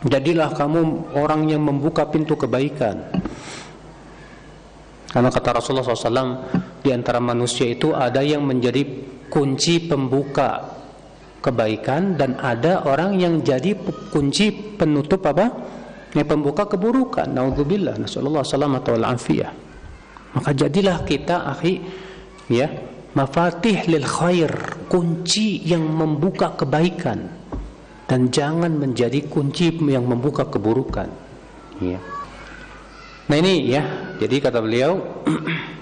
[0.07, 3.03] jadilah kamu orang yang membuka pintu kebaikan
[5.16, 6.45] karena kata Rasulullah SAW
[6.84, 8.84] di antara manusia itu ada yang menjadi
[9.32, 10.76] kunci pembuka
[11.41, 13.78] kebaikan dan ada orang yang jadi
[14.11, 15.47] kunci penutup apa?
[16.12, 17.30] Yang pembuka keburukan.
[17.30, 18.45] Nauzubillah, nasallallahu
[18.93, 19.53] wal afiyah.
[20.37, 21.80] Maka jadilah kita akhi
[22.51, 22.66] ya,
[23.17, 24.53] mafatih lil khair,
[24.93, 27.33] kunci yang membuka kebaikan
[28.05, 31.09] dan jangan menjadi kunci yang membuka keburukan.
[31.81, 31.99] Ya.
[33.27, 33.83] Nah ini ya,
[34.21, 35.01] jadi kata beliau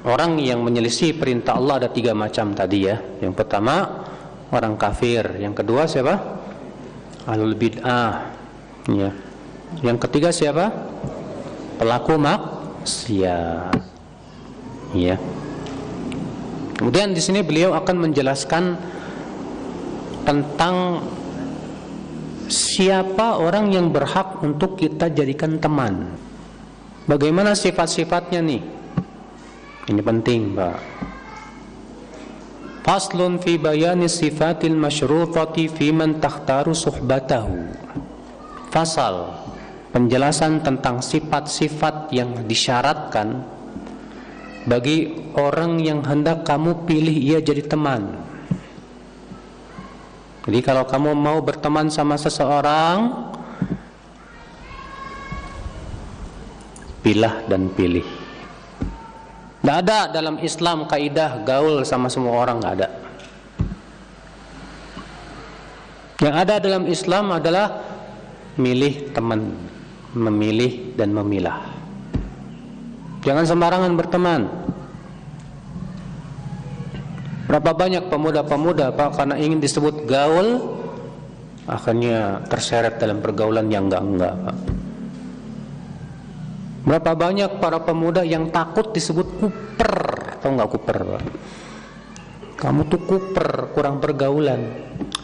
[0.00, 2.96] Orang yang menyelisih perintah Allah ada tiga macam tadi ya.
[3.20, 4.08] Yang pertama
[4.48, 6.16] orang kafir, yang kedua siapa?
[7.28, 8.32] Ahlul bid'ah.
[8.88, 9.12] Ya.
[9.84, 10.72] Yang ketiga siapa?
[11.76, 13.76] Pelaku maksiat.
[14.96, 15.20] Ya.
[16.82, 18.74] Kemudian di sini beliau akan menjelaskan
[20.26, 20.98] tentang
[22.50, 26.10] siapa orang yang berhak untuk kita jadikan teman.
[27.06, 28.62] Bagaimana sifat-sifatnya nih?
[29.94, 30.78] Ini penting, Pak.
[32.82, 37.78] Faslun fi bayani sifatil masyrutati fi man takhtaru suhbatahu.
[38.74, 39.38] Fasal
[39.94, 43.51] penjelasan tentang sifat-sifat yang disyaratkan
[44.66, 48.22] bagi orang yang hendak kamu pilih ia jadi teman.
[50.42, 53.30] Jadi kalau kamu mau berteman sama seseorang,
[57.02, 58.06] pilah dan pilih.
[59.62, 62.88] Tidak ada dalam Islam kaidah gaul sama semua orang nggak ada.
[66.22, 67.66] Yang ada dalam Islam adalah
[68.58, 69.54] milih teman,
[70.14, 71.71] memilih dan memilah.
[73.22, 74.40] Jangan sembarangan berteman.
[77.46, 80.78] Berapa banyak pemuda-pemuda Pak karena ingin disebut gaul
[81.68, 84.56] akhirnya terseret dalam pergaulan yang enggak-enggak Pak.
[86.82, 89.94] Berapa banyak para pemuda yang takut disebut kuper,
[90.42, 90.98] tahu nggak kuper?
[90.98, 91.22] Pak?
[92.58, 94.60] Kamu tuh kuper, kurang pergaulan.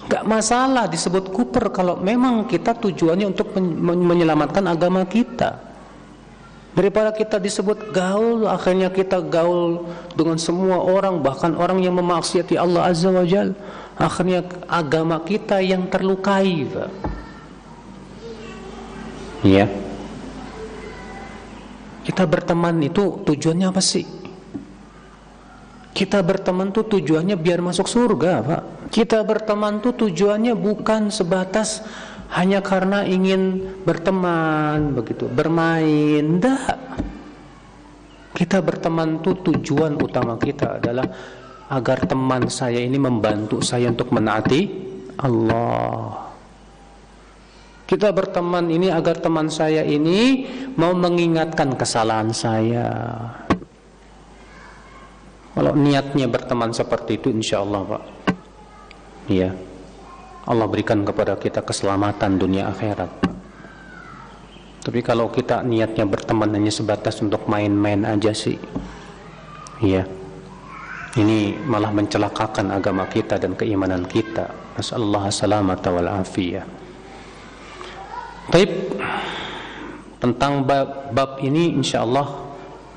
[0.09, 5.68] Gak masalah disebut kuper kalau memang kita tujuannya untuk menyelamatkan agama kita.
[6.79, 12.87] Daripada kita disebut gaul, akhirnya kita gaul dengan semua orang, bahkan orang yang memaksiati Allah
[12.87, 13.51] Azza wa Jal.
[13.99, 16.70] Akhirnya agama kita yang terlukai.
[16.70, 16.91] Pak.
[19.43, 19.66] Ya.
[22.07, 24.07] Kita berteman itu tujuannya apa sih?
[25.91, 28.62] Kita berteman tuh tujuannya biar masuk surga, Pak.
[28.95, 31.83] Kita berteman tuh tujuannya bukan sebatas
[32.29, 36.24] hanya karena ingin berteman begitu, bermain.
[36.37, 36.76] Tidak.
[38.37, 41.09] Kita berteman itu tujuan utama kita adalah
[41.68, 44.61] agar teman saya ini membantu saya untuk menaati
[45.18, 46.29] Allah.
[47.89, 50.45] Kita berteman ini agar teman saya ini
[50.76, 52.87] mau mengingatkan kesalahan saya.
[55.57, 58.03] Kalau niatnya berteman seperti itu insya Allah Pak.
[59.33, 59.68] Iya.
[60.49, 63.12] Allah berikan kepada kita keselamatan dunia akhirat.
[64.80, 68.57] Tapi kalau kita niatnya berteman hanya sebatas untuk main-main aja sih.
[69.84, 70.09] Iya.
[71.20, 74.49] Ini malah mencelakakan agama kita dan keimanan kita.
[74.80, 76.64] Nasallahu salamata wal afiyah.
[78.49, 78.72] Baik.
[80.18, 82.49] Tentang bab, bab ini insyaallah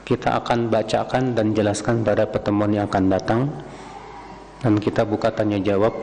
[0.07, 3.41] kita akan bacakan dan jelaskan pada pertemuan yang akan datang
[4.63, 5.93] dan kita buka tanya jawab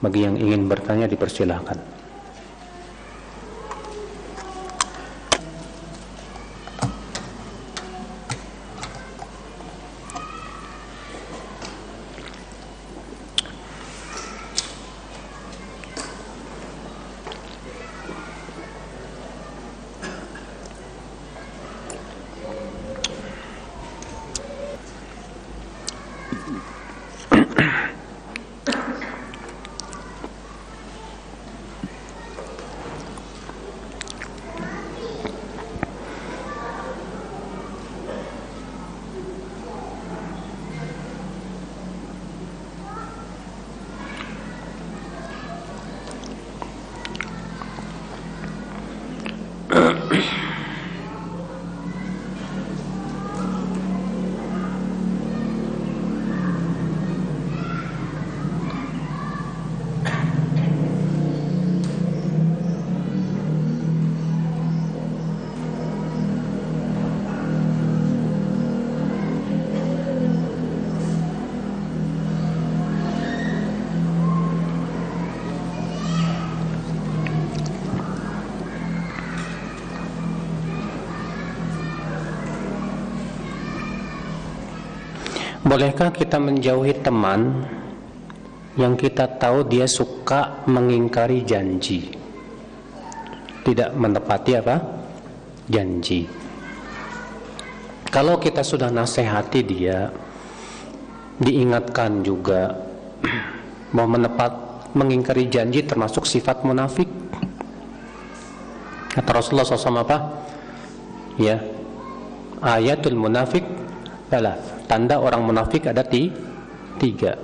[0.00, 1.99] bagi yang ingin bertanya dipersilahkan
[85.80, 87.64] Bolehkah kita menjauhi teman
[88.76, 92.04] yang kita tahu dia suka mengingkari janji?
[93.64, 94.76] Tidak menepati apa?
[95.72, 96.28] Janji.
[98.12, 100.12] Kalau kita sudah nasihati dia,
[101.40, 102.76] diingatkan juga
[103.96, 104.52] mau menepat
[104.92, 107.08] mengingkari janji termasuk sifat munafik.
[109.16, 110.44] Kata Rasulullah SAW apa?
[111.40, 111.56] Ya,
[112.60, 113.64] ayatul munafik
[114.28, 116.26] adalah tanda orang munafik ada di
[116.98, 117.38] tiga.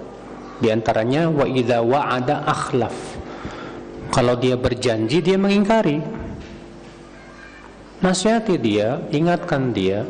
[0.58, 2.96] Di antaranya wa idza wa'ada akhlaf.
[4.10, 6.02] Kalau dia berjanji dia mengingkari.
[8.02, 10.02] Nasihati dia ingatkan dia.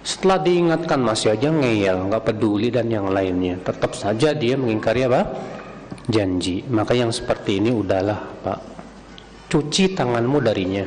[0.00, 3.60] Setelah diingatkan masih aja ngeyel nggak peduli dan yang lainnya.
[3.60, 5.36] Tetap saja dia mengingkari apa?
[6.08, 6.64] Janji.
[6.72, 8.60] Maka yang seperti ini udahlah pak.
[9.52, 10.84] Cuci tanganmu darinya.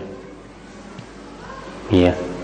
[1.87, 2.36] Iya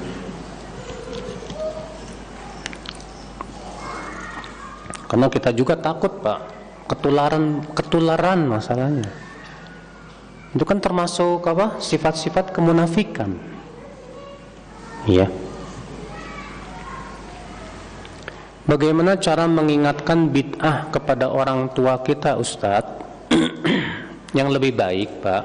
[5.14, 6.50] Karena kita juga takut pak
[6.90, 9.06] ketularan ketularan masalahnya.
[10.58, 11.78] Itu kan termasuk apa?
[11.78, 13.38] Sifat-sifat kemunafikan.
[15.06, 15.30] Iya.
[18.66, 23.28] Bagaimana cara mengingatkan bid'ah kepada orang tua kita Ustadz
[24.40, 25.44] Yang lebih baik Pak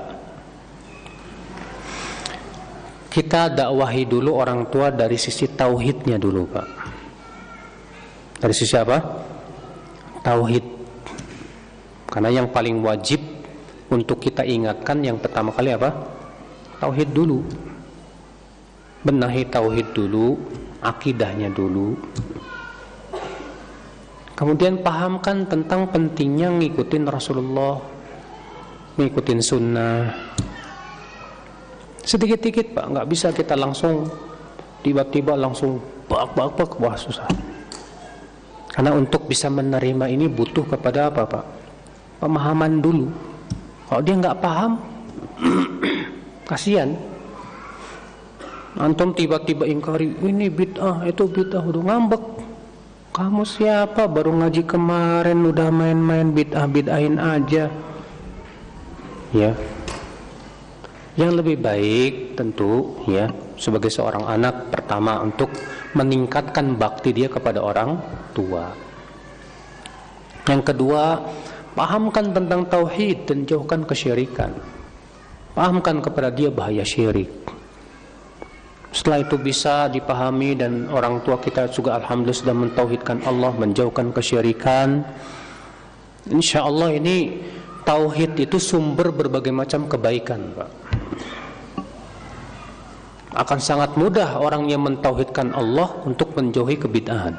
[3.10, 6.68] Kita dakwahi dulu orang tua dari sisi tauhidnya dulu Pak
[8.38, 9.27] Dari sisi apa?
[10.22, 10.64] Tauhid.
[12.08, 13.20] Karena yang paling wajib
[13.88, 15.92] untuk kita ingatkan yang pertama kali apa?
[16.80, 17.44] Tauhid dulu.
[19.04, 20.36] Benahi tauhid dulu,
[20.82, 21.96] akidahnya dulu.
[24.38, 27.82] Kemudian pahamkan tentang pentingnya ngikutin Rasulullah,
[28.94, 30.14] ngikutin sunnah.
[32.06, 34.06] Sedikit-sedikit pak, nggak bisa kita langsung
[34.86, 37.26] tiba-tiba langsung bak-bak-bak, wah susah.
[38.78, 41.44] Karena untuk bisa menerima ini butuh kepada apa Pak?
[42.22, 43.10] Pemahaman dulu.
[43.90, 44.78] Kalau dia nggak paham,
[46.46, 46.94] kasihan.
[48.78, 52.22] Antum tiba-tiba ingkari ini bid'ah, itu bid'ah, udah ngambek.
[53.10, 54.06] Kamu siapa?
[54.06, 57.74] Baru ngaji kemarin udah main-main bid'ah bid'ahin aja.
[59.34, 59.58] Ya.
[61.18, 63.26] Yang lebih baik tentu ya
[63.58, 65.50] sebagai seorang anak pertama untuk
[65.98, 67.98] meningkatkan bakti dia kepada orang
[68.30, 68.70] tua.
[70.46, 71.18] Yang kedua,
[71.74, 74.54] pahamkan tentang tauhid dan jauhkan kesyirikan.
[75.58, 77.26] pahamkan kepada dia bahaya syirik
[78.88, 85.04] setelah itu bisa dipahami dan orang tua kita juga alhamdulillah sudah mentauhidkan Allah, menjauhkan kesyirikan.
[86.32, 87.36] Insya Allah ini
[87.84, 90.70] tauhid itu sumber berbagai macam kebaikan, Pak.
[93.36, 97.36] Akan sangat mudah orang yang mentauhidkan Allah untuk menjauhi kebid'ahan.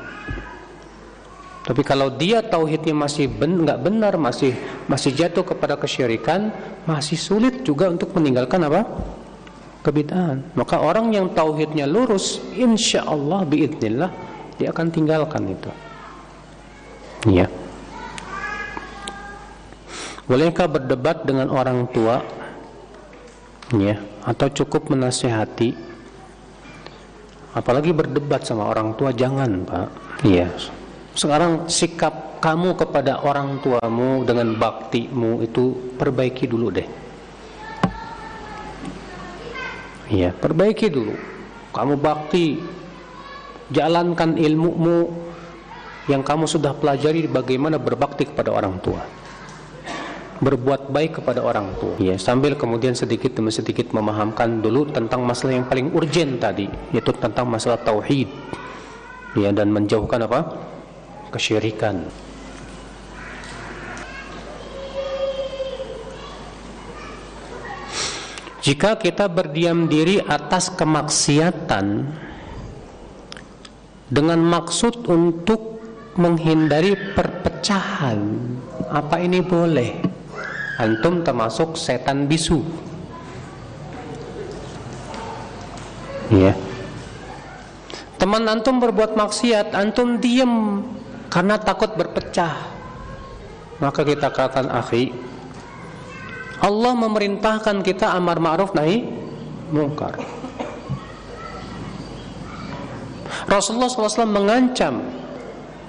[1.66, 4.58] Tapi kalau dia tauhidnya masih ben, nggak benar, masih
[4.90, 6.50] masih jatuh kepada kesyirikan,
[6.90, 8.86] masih sulit juga untuk meninggalkan apa?
[9.80, 10.44] kebid'ahan.
[10.60, 14.12] Maka orang yang tauhidnya lurus, insya Allah biidnillah
[14.60, 15.72] dia akan tinggalkan itu.
[17.32, 17.48] Ya.
[20.28, 22.22] Bolehkah berdebat dengan orang tua?
[23.78, 25.78] Ya, atau cukup menasehati?
[27.54, 29.88] Apalagi berdebat sama orang tua jangan, Pak.
[30.26, 30.50] Iya.
[31.14, 36.88] Sekarang sikap kamu kepada orang tuamu dengan baktimu itu perbaiki dulu deh
[40.10, 41.14] Ya, perbaiki dulu.
[41.70, 42.58] Kamu bakti,
[43.70, 45.14] jalankan ilmumu
[46.10, 49.06] yang kamu sudah pelajari bagaimana berbakti kepada orang tua.
[50.40, 52.00] Berbuat baik kepada orang tua.
[52.00, 57.12] Ya, sambil kemudian sedikit demi sedikit memahamkan dulu tentang masalah yang paling urgent tadi, yaitu
[57.20, 58.32] tentang masalah tauhid.
[59.36, 60.70] Ya, dan menjauhkan apa?
[61.30, 62.10] kesyirikan.
[68.60, 72.12] Jika kita berdiam diri atas kemaksiatan
[74.12, 75.80] dengan maksud untuk
[76.20, 78.20] menghindari perpecahan,
[78.92, 80.09] apa ini boleh?
[80.80, 82.64] Antum termasuk setan bisu.
[86.32, 86.56] Ya.
[88.16, 90.84] Teman antum berbuat maksiat, antum diam
[91.28, 92.56] karena takut berpecah.
[93.84, 95.12] Maka kita katakan akhi,
[96.60, 99.08] Allah memerintahkan kita amar ma'ruf nahi
[99.72, 100.20] mungkar.
[103.48, 105.00] Rasulullah SAW mengancam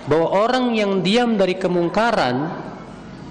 [0.07, 2.70] bahwa orang yang diam dari kemungkaran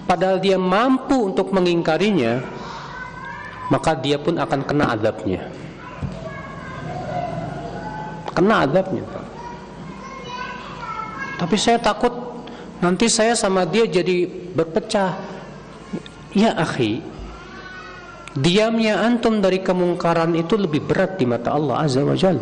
[0.09, 2.41] padahal dia mampu untuk mengingkarinya
[3.69, 5.45] maka dia pun akan kena adabnya
[8.33, 9.05] kena adabnya
[11.37, 12.11] tapi saya takut
[12.81, 14.25] nanti saya sama dia jadi
[14.57, 15.13] berpecah
[16.33, 17.19] ya akhi
[18.39, 22.39] Diamnya antum dari kemungkaran itu lebih berat di mata Allah Azza wa Jal.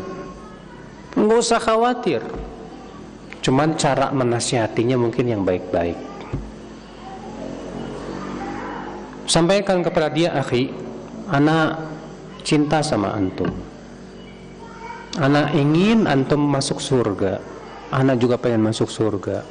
[1.18, 2.22] Enggak usah khawatir.
[3.41, 6.07] Cuman cara menasihatinya mungkin yang baik-baik.
[9.28, 10.71] Sampaikan kepada dia, akhi,
[11.28, 11.84] anak
[12.47, 13.51] cinta sama antum.
[15.19, 17.43] Anak ingin antum masuk surga.
[17.91, 19.43] Anak juga pengen masuk surga.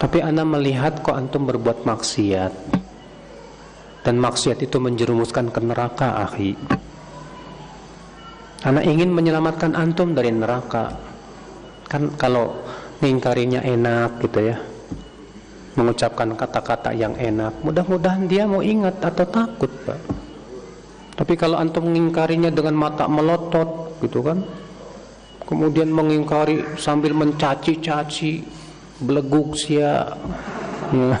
[0.00, 2.80] Tapi anak melihat kok antum berbuat maksiat
[4.00, 6.56] dan maksiat itu menjerumuskan ke neraka akhi
[8.60, 10.92] Anak ingin menyelamatkan antum dari neraka
[11.88, 12.60] kan kalau
[13.00, 14.56] ngingkarinya enak gitu ya
[15.78, 17.62] mengucapkan kata-kata yang enak.
[17.62, 20.00] Mudah-mudahan dia mau ingat atau takut pak.
[21.14, 24.40] Tapi kalau antum mengingkarinya dengan mata melotot gitu kan?
[25.44, 28.42] Kemudian mengingkari sambil mencaci-caci
[29.02, 30.16] beleguk sia.
[30.90, 31.18] Ya.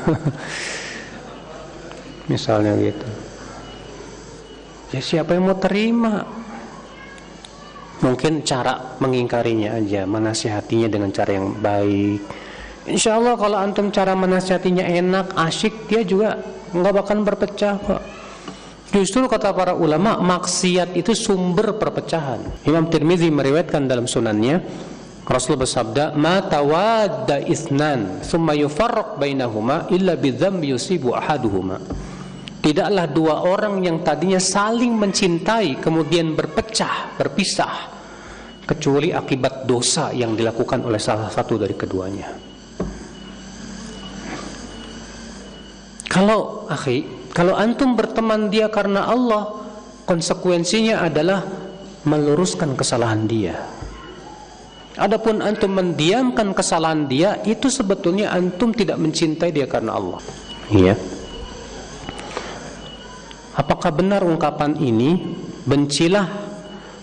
[2.30, 3.08] misalnya gitu.
[4.94, 6.26] Ya siapa yang mau terima?
[8.00, 12.22] Mungkin cara mengingkarinya aja menasihatinya dengan cara yang baik
[12.90, 16.42] Insya Allah kalau antum cara menasihatinya enak asyik dia juga
[16.74, 18.02] nggak bakal berpecah kok
[18.90, 22.42] Justru kata para ulama maksiat itu sumber perpecahan.
[22.66, 24.66] Imam Tirmizi meriwayatkan dalam sunannya
[25.30, 31.78] Rasul bersabda, "Ma tawadda itsnan, thumma yufarraq bainahuma illa bidzambi yusibu ahaduhuma."
[32.58, 37.94] Tidaklah dua orang yang tadinya saling mencintai kemudian berpecah, berpisah
[38.66, 42.49] kecuali akibat dosa yang dilakukan oleh salah satu dari keduanya.
[46.20, 49.56] Kalau akhi, kalau antum berteman dia karena Allah,
[50.04, 51.48] konsekuensinya adalah
[52.04, 53.56] meluruskan kesalahan dia.
[55.00, 60.20] Adapun antum mendiamkan kesalahan dia, itu sebetulnya antum tidak mencintai dia karena Allah.
[60.68, 60.92] Iya.
[63.56, 65.40] Apakah benar ungkapan ini?
[65.64, 66.28] Bencilah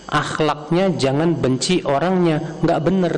[0.06, 2.54] akhlaknya, jangan benci orangnya.
[2.62, 3.14] Enggak benar.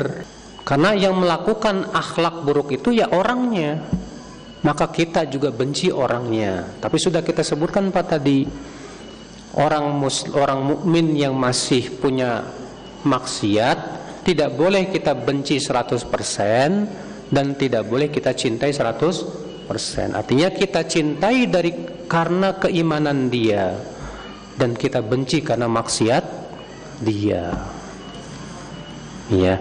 [0.64, 3.84] Karena yang melakukan akhlak buruk itu ya orangnya.
[4.60, 6.76] Maka kita juga benci orangnya.
[6.76, 8.44] Tapi sudah kita sebutkan Pak tadi,
[9.56, 12.44] orang mus orang mukmin yang masih punya
[13.02, 21.46] maksiat tidak boleh kita benci 100% dan tidak boleh kita cintai 100% Artinya kita cintai
[21.46, 21.72] dari
[22.10, 23.70] karena keimanan dia
[24.58, 26.24] dan kita benci karena maksiat
[27.00, 27.54] dia.
[29.30, 29.56] Ya.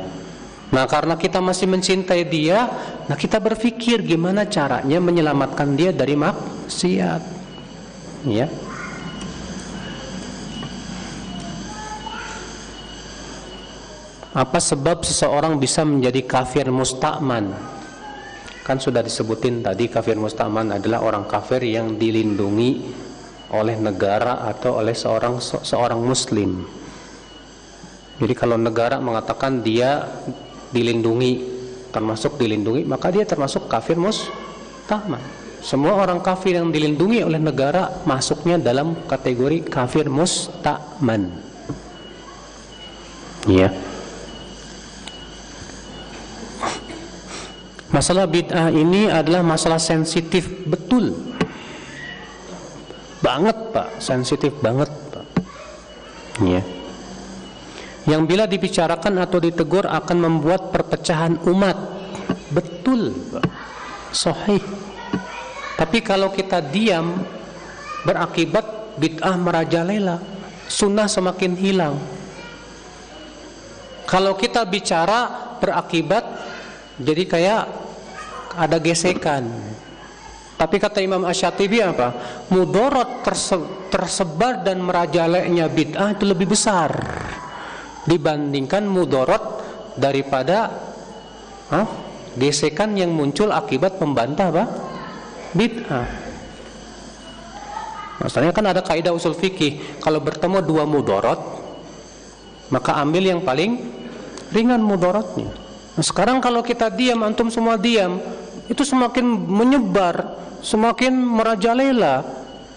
[0.69, 2.69] Nah, karena kita masih mencintai dia,
[3.09, 7.21] nah kita berpikir gimana caranya menyelamatkan dia dari maksiat.
[8.29, 8.45] Ya.
[14.29, 17.49] Apa sebab seseorang bisa menjadi kafir mustakman?
[18.61, 22.93] Kan sudah disebutin tadi kafir mustakman adalah orang kafir yang dilindungi
[23.49, 26.61] oleh negara atau oleh seorang seorang muslim.
[28.21, 30.05] Jadi kalau negara mengatakan dia
[30.69, 31.59] dilindungi
[31.89, 35.21] termasuk dilindungi maka dia termasuk kafir mustakman.
[35.59, 41.35] Semua orang kafir yang dilindungi oleh negara masuknya dalam kategori kafir mustakman.
[43.43, 43.67] Ya.
[43.67, 43.71] Yeah.
[47.89, 51.09] Masalah bid'ah ini adalah masalah sensitif betul.
[53.19, 55.25] Banget, Pak, sensitif banget, Pak.
[56.45, 56.61] Ya.
[58.09, 61.77] Yang bila dibicarakan atau ditegur akan membuat perpecahan umat.
[62.49, 63.13] Betul.
[64.09, 64.65] Sahih.
[65.77, 67.21] Tapi kalau kita diam
[68.01, 70.17] berakibat bid'ah merajalela,
[70.65, 71.95] sunnah semakin hilang.
[74.09, 76.25] Kalau kita bicara berakibat
[76.97, 77.63] jadi kayak
[78.57, 79.45] ada gesekan.
[80.57, 82.11] Tapi kata Imam Ash-Shatibi apa?
[82.49, 83.55] Mudorot terse
[83.93, 86.89] tersebar dan merajaleknya bid'ah itu lebih besar
[88.09, 89.61] dibandingkan mudorot
[89.93, 90.73] daripada
[91.69, 91.87] huh,
[92.33, 94.65] gesekan yang muncul akibat membantah apa?
[95.53, 96.09] Bid'ah.
[98.19, 101.39] Masalahnya kan ada kaidah usul fikih, kalau bertemu dua mudorot,
[102.73, 103.79] maka ambil yang paling
[104.51, 105.49] ringan mudorotnya.
[105.95, 108.19] Nah, sekarang kalau kita diam, antum semua diam,
[108.67, 112.23] itu semakin menyebar, semakin merajalela.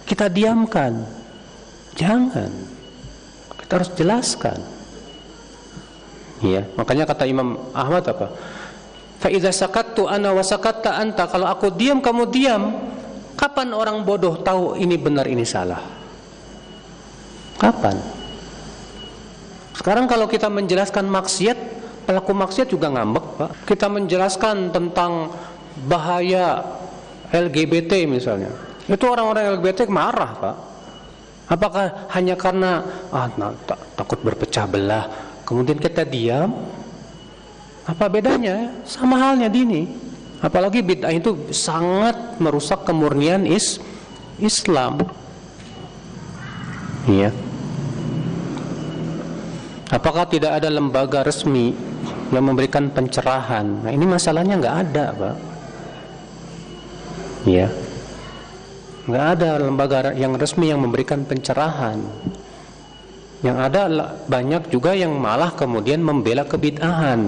[0.02, 1.06] Kita diamkan.
[1.94, 2.50] Jangan.
[3.62, 4.58] Kita harus jelaskan.
[6.42, 8.34] Ya, makanya kata Imam Ahmad apa?
[9.22, 11.30] Fa idza sakattu ana wa sakatta anta.
[11.30, 12.62] Kalau aku diam kamu diam,
[13.38, 15.78] kapan orang bodoh tahu ini benar ini salah?
[17.62, 17.94] Kapan?
[19.78, 25.30] Sekarang kalau kita menjelaskan maksiat pelaku maksiat juga ngambek pak kita menjelaskan tentang
[25.86, 26.60] bahaya
[27.30, 28.50] LGBT misalnya
[28.90, 30.56] itu orang-orang LGBT marah pak
[31.48, 32.82] apakah hanya karena
[33.14, 35.06] ah nah, tak, takut berpecah belah
[35.52, 36.56] kemudian kita diam
[37.84, 39.84] apa bedanya sama halnya dini
[40.40, 43.76] apalagi bid'ah itu sangat merusak kemurnian is
[44.40, 45.04] Islam
[47.04, 47.28] iya
[49.92, 51.92] apakah tidak ada lembaga resmi
[52.32, 53.84] yang memberikan pencerahan.
[53.84, 55.36] Nah ini masalahnya nggak ada, pak.
[57.44, 57.68] Ya,
[59.04, 62.00] nggak ada lembaga yang resmi yang memberikan pencerahan.
[63.42, 63.82] Yang ada
[64.30, 67.20] banyak juga yang malah kemudian membela kebid'ahan.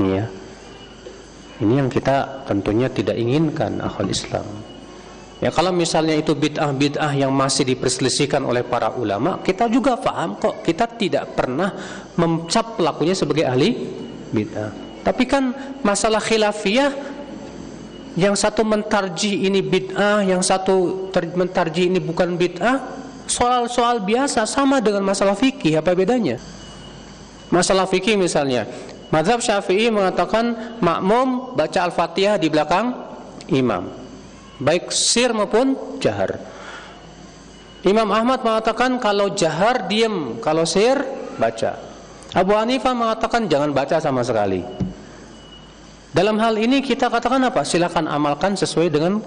[0.00, 0.24] Ya.
[1.60, 4.44] Ini yang kita tentunya tidak inginkan akal Islam.
[5.42, 10.64] Ya kalau misalnya itu bid'ah-bid'ah yang masih diperselisihkan oleh para ulama, kita juga paham kok.
[10.64, 11.74] Kita tidak pernah
[12.14, 13.74] mencap pelakunya sebagai ahli
[14.32, 14.70] bid'ah.
[15.02, 15.50] Tapi kan
[15.82, 16.94] masalah khilafiyah
[18.14, 25.06] yang satu mentarji ini bid'ah, yang satu mentarji ini bukan bid'ah, soal-soal biasa sama dengan
[25.06, 25.78] masalah fikih.
[25.78, 26.38] Apa bedanya?
[27.52, 28.64] Masalah fikih misalnya,
[29.12, 32.96] Madhab Syafi'i mengatakan makmum baca Al-Fatihah di belakang
[33.52, 34.02] imam
[34.62, 36.38] baik sir maupun jahar.
[37.82, 40.94] Imam Ahmad mengatakan kalau jahar diam, kalau sir
[41.34, 41.74] baca.
[42.32, 44.62] Abu Hanifah mengatakan jangan baca sama sekali.
[46.14, 47.66] Dalam hal ini kita katakan apa?
[47.66, 49.18] Silakan amalkan sesuai dengan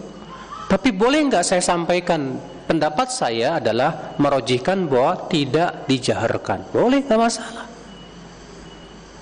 [0.72, 6.70] tapi boleh nggak saya sampaikan pendapat saya adalah merojihkan bahwa tidak dijaharkan.
[6.74, 7.66] Boleh nggak masalah.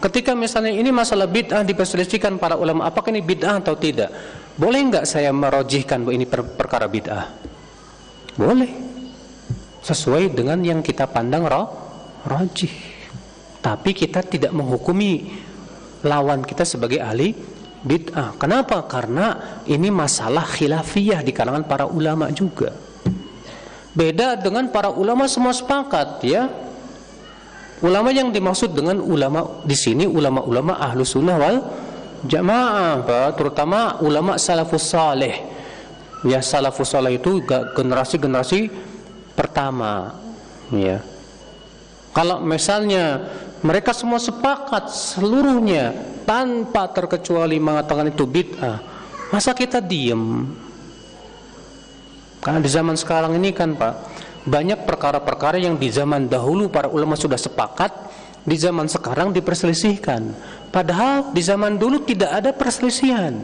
[0.03, 4.11] Ketika misalnya ini masalah bid'ah diperselisihkan para ulama, apakah ini bid'ah atau tidak?
[4.59, 7.31] Boleh nggak saya merojihkan bahwa ini per perkara bid'ah?
[8.35, 8.71] Boleh.
[9.79, 11.67] Sesuai dengan yang kita pandang roh,
[12.27, 12.71] rojih.
[13.63, 15.39] Tapi kita tidak menghukumi
[16.03, 17.31] lawan kita sebagai ahli
[17.83, 18.35] bid'ah.
[18.35, 18.83] Kenapa?
[18.83, 22.75] Karena ini masalah khilafiyah di kalangan para ulama juga.
[23.93, 26.49] Beda dengan para ulama semua sepakat ya.
[27.83, 31.57] Ulama yang dimaksud dengan ulama di sini ulama-ulama ahlu sunnah wal
[32.23, 33.03] jamaah
[33.35, 35.43] terutama ulama salafus saleh
[36.23, 37.43] ya salafus saleh itu
[37.75, 38.71] generasi-generasi
[39.35, 40.15] pertama
[40.71, 41.03] ya
[42.15, 43.27] kalau misalnya
[43.59, 45.91] mereka semua sepakat seluruhnya
[46.23, 48.93] tanpa terkecuali mengatakan itu bid'ah
[49.33, 50.45] Masa kita diem?
[52.43, 53.93] Karena di zaman sekarang ini kan Pak,
[54.43, 57.91] banyak perkara-perkara yang di zaman dahulu para ulama sudah sepakat,
[58.43, 60.35] di zaman sekarang diperselisihkan.
[60.67, 63.39] Padahal di zaman dulu tidak ada perselisihan.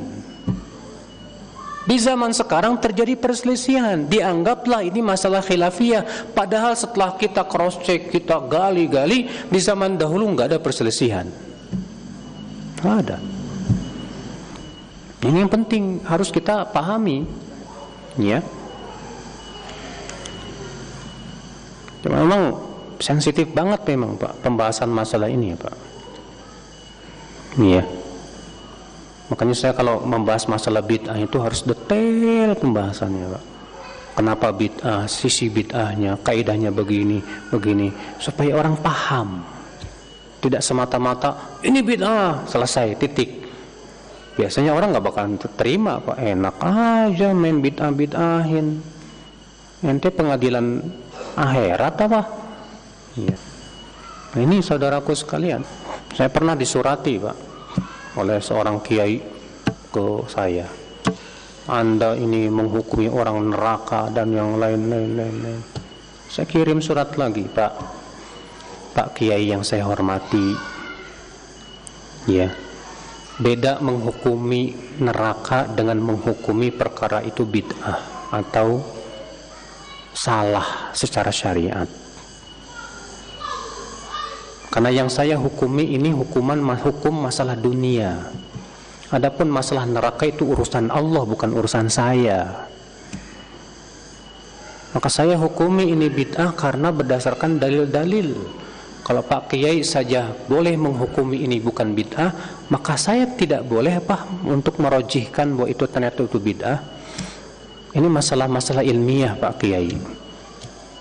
[1.88, 6.36] Di zaman sekarang terjadi perselisihan, dianggaplah ini masalah khilafiyah.
[6.36, 11.26] Padahal setelah kita cross check, kita gali-gali, di zaman dahulu nggak ada perselisihan.
[12.84, 13.18] Ada.
[15.24, 17.26] Ini yang penting harus kita pahami,
[18.22, 18.46] ya.
[22.04, 22.56] Cuma memang
[23.00, 25.76] sensitif banget memang Pak pembahasan masalah ini ya Pak.
[27.60, 27.84] Iya.
[29.30, 33.44] Makanya saya kalau membahas masalah bid'ah itu harus detail pembahasannya Pak.
[34.18, 37.24] Kenapa bid'ah, sisi bid'ahnya, kaidahnya begini,
[37.54, 37.88] begini,
[38.20, 39.40] supaya orang paham.
[40.44, 43.40] Tidak semata-mata ini bid'ah, selesai, titik
[44.40, 48.80] biasanya orang nggak bakalan terima pak enak aja main bid'ah bid'ahin
[49.84, 50.80] ente pengadilan
[51.40, 52.22] akhirat apa?
[53.16, 53.36] Ya.
[54.36, 55.64] nah, ini saudaraku sekalian
[56.12, 57.38] saya pernah disurati pak
[58.20, 59.18] oleh seorang kiai
[59.90, 60.68] ke saya.
[61.70, 65.62] Anda ini menghukumi orang neraka dan yang lain lain lain, lain.
[66.28, 67.74] saya kirim surat lagi pak.
[68.94, 70.58] Pak kiai yang saya hormati.
[72.28, 72.52] Ya
[73.40, 78.84] beda menghukumi neraka dengan menghukumi perkara itu bid'ah atau
[80.14, 81.88] salah secara syariat.
[84.70, 88.30] Karena yang saya hukumi ini hukuman hukum masalah dunia.
[89.10, 92.70] Adapun masalah neraka itu urusan Allah bukan urusan saya.
[94.94, 98.60] Maka saya hukumi ini bid'ah karena berdasarkan dalil-dalil
[99.10, 102.30] kalau Pak Kiai saja boleh menghukumi ini bukan bid'ah,
[102.70, 106.78] maka saya tidak boleh apa untuk merojihkan bahwa itu ternyata itu bid'ah.
[107.90, 109.98] Ini masalah-masalah ilmiah Pak Kiai.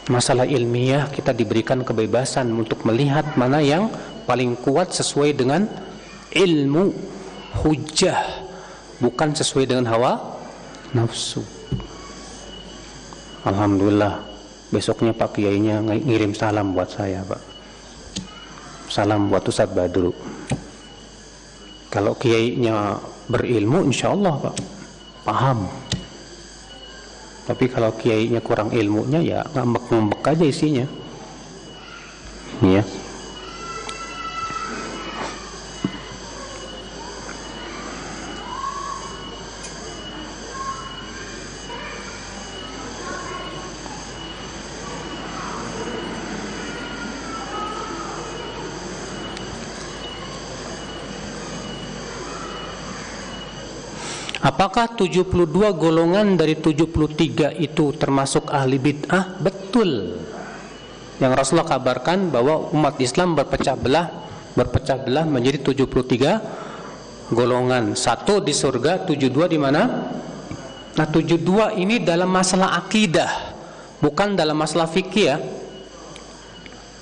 [0.08, 3.92] Masalah ilmiah kita diberikan kebebasan untuk melihat mana yang
[4.24, 5.68] paling kuat sesuai dengan
[6.32, 6.96] ilmu
[7.60, 8.16] hujah,
[9.04, 10.16] bukan sesuai dengan hawa
[10.96, 11.44] nafsu.
[13.44, 14.28] Alhamdulillah
[14.68, 17.40] besoknya Pak Kiainya ngirim salam buat saya Pak
[18.92, 20.12] salam buat Ustaz Badru
[21.88, 23.00] kalau kiainya
[23.32, 24.56] berilmu insya Allah Pak
[25.24, 25.64] paham
[27.48, 30.84] tapi kalau kiainya kurang ilmunya ya ngambek-ngambek aja isinya.
[32.60, 32.84] Ya
[54.58, 55.46] Apakah 72
[55.78, 59.38] golongan dari 73 itu termasuk ahli bid'ah?
[59.38, 60.18] Betul.
[61.22, 64.10] Yang Rasulullah kabarkan bahwa umat Islam berpecah belah,
[64.58, 66.42] berpecah belah menjadi 73
[67.30, 67.94] golongan.
[67.94, 70.10] Satu di surga, 72 di mana?
[70.98, 73.30] Nah, 72 ini dalam masalah akidah,
[74.02, 75.38] bukan dalam masalah fikih ya.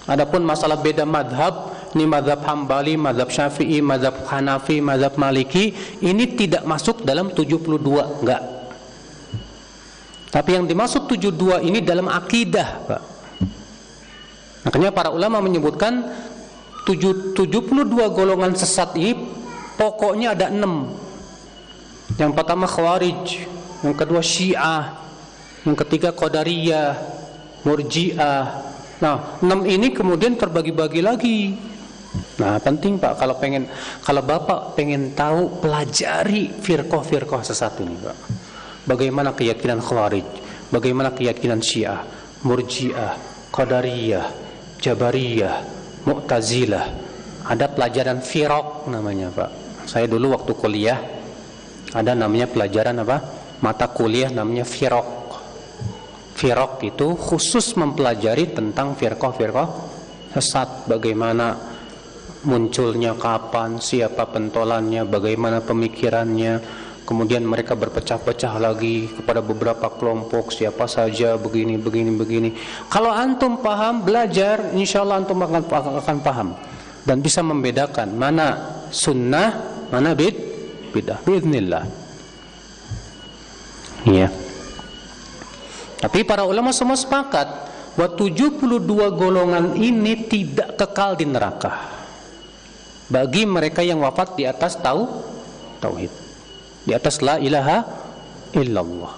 [0.04, 5.72] Adapun masalah beda madhab, ini madhab Hambali, madhab Syafi'i, madhab Hanafi, madhab Maliki.
[6.04, 8.42] Ini tidak masuk dalam 72 enggak.
[10.28, 13.02] Tapi yang dimaksud 72 ini dalam akidah Pak.
[14.68, 16.04] Makanya para ulama menyebutkan
[16.84, 17.48] 72
[18.12, 19.16] golongan sesat ini
[19.80, 23.48] pokoknya ada 6 yang pertama Khawarij
[23.80, 25.00] yang kedua Syiah
[25.64, 26.94] yang ketiga Qadariyah
[27.66, 28.44] Murji'ah.
[29.02, 31.58] Nah, enam ini kemudian terbagi-bagi lagi.
[32.36, 33.68] Nah penting Pak kalau pengen
[34.04, 38.16] kalau Bapak pengen tahu pelajari firqah-firqah sesat ini Pak.
[38.86, 40.26] Bagaimana keyakinan Khawarij,
[40.70, 42.06] bagaimana keyakinan Syiah,
[42.46, 43.18] Murji'ah,
[43.50, 44.26] Qadariyah,
[44.78, 45.56] Jabariyah,
[46.06, 46.86] Mu'tazilah.
[47.46, 49.50] Ada pelajaran firq namanya Pak.
[49.86, 50.98] Saya dulu waktu kuliah
[51.94, 53.22] ada namanya pelajaran apa?
[53.62, 55.08] Mata kuliah namanya firq.
[56.36, 59.68] Firq itu khusus mempelajari tentang firqah-firqah
[60.36, 61.75] sesat bagaimana
[62.46, 66.62] munculnya kapan, siapa pentolannya, bagaimana pemikirannya,
[67.02, 72.50] kemudian mereka berpecah-pecah lagi kepada beberapa kelompok, siapa saja begini, begini, begini.
[72.86, 75.62] Kalau antum paham, belajar, insya Allah antum akan,
[76.06, 76.48] akan paham
[77.02, 80.38] dan bisa membedakan mana sunnah, mana bid,
[80.94, 81.84] bidah, biidnillah.
[84.06, 84.30] Iya.
[85.98, 87.66] Tapi para ulama semua sepakat
[87.98, 88.86] bahwa 72
[89.18, 91.95] golongan ini tidak kekal di neraka
[93.06, 95.22] bagi mereka yang wafat di atas tau
[95.78, 96.10] tauhid.
[96.86, 97.82] di atas la ilaha
[98.54, 99.12] illallah.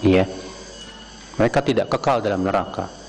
[0.00, 0.24] Iya.
[1.34, 2.99] Mereka tidak kekal dalam neraka.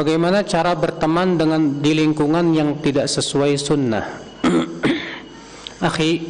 [0.00, 4.08] Bagaimana cara berteman dengan di lingkungan yang tidak sesuai sunnah?
[5.92, 6.24] Akhi,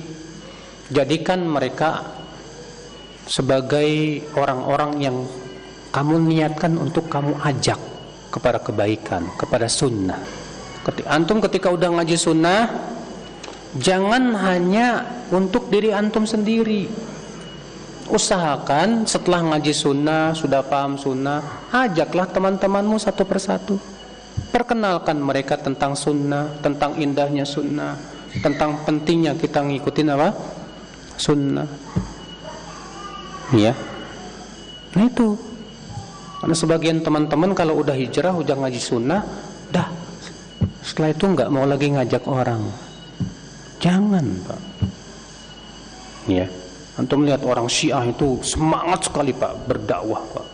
[0.91, 2.03] jadikan mereka
[3.31, 5.23] sebagai orang-orang yang
[5.95, 7.79] kamu niatkan untuk kamu ajak
[8.35, 10.19] kepada kebaikan, kepada sunnah.
[11.07, 12.67] Antum ketika udah ngaji sunnah,
[13.79, 16.91] jangan hanya untuk diri antum sendiri,
[18.11, 23.79] usahakan setelah ngaji sunnah, sudah paham sunnah, ajaklah teman-temanmu satu persatu.
[24.51, 27.95] Perkenalkan mereka tentang sunnah, tentang indahnya sunnah,
[28.43, 30.35] tentang pentingnya kita ngikutin apa?
[31.15, 31.69] Sunnah.
[33.55, 33.75] Ya.
[34.95, 35.39] Nah itu.
[36.41, 39.23] Karena sebagian teman-teman kalau udah hijrah, udah ngaji sunnah,
[39.71, 39.87] dah.
[40.81, 42.65] Setelah itu nggak mau lagi ngajak orang.
[43.81, 44.61] Jangan, Pak.
[46.29, 46.49] Ya.
[47.01, 50.47] Antum melihat orang Syiah itu semangat sekali Pak berdakwah Pak.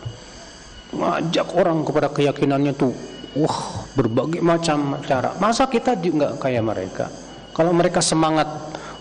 [0.95, 2.95] Ngajak orang kepada keyakinannya tuh
[3.35, 5.35] wah berbagai macam cara.
[5.43, 7.11] Masa kita juga kayak mereka?
[7.51, 8.47] Kalau mereka semangat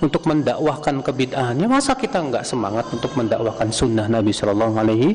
[0.03, 5.15] untuk mendakwahkan kebid'ahannya, masa kita nggak semangat untuk mendakwahkan sunnah Nabi Shallallahu Alaihi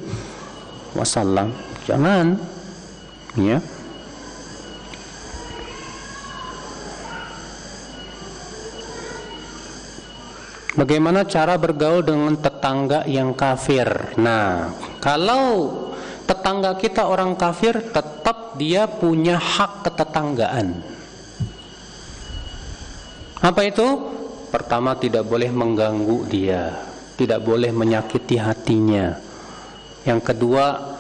[0.96, 1.52] Wasallam?
[1.84, 2.40] Jangan,
[3.36, 3.60] ya.
[10.72, 14.16] Bagaimana cara bergaul dengan tetangga yang kafir?
[14.16, 14.72] Nah,
[15.04, 15.68] kalau
[16.24, 20.80] tetangga kita orang kafir, tetap dia punya hak ketetanggaan.
[23.44, 23.84] Apa itu?
[24.48, 26.72] Pertama, tidak boleh mengganggu dia,
[27.20, 29.20] tidak boleh menyakiti hatinya.
[30.08, 30.96] Yang kedua,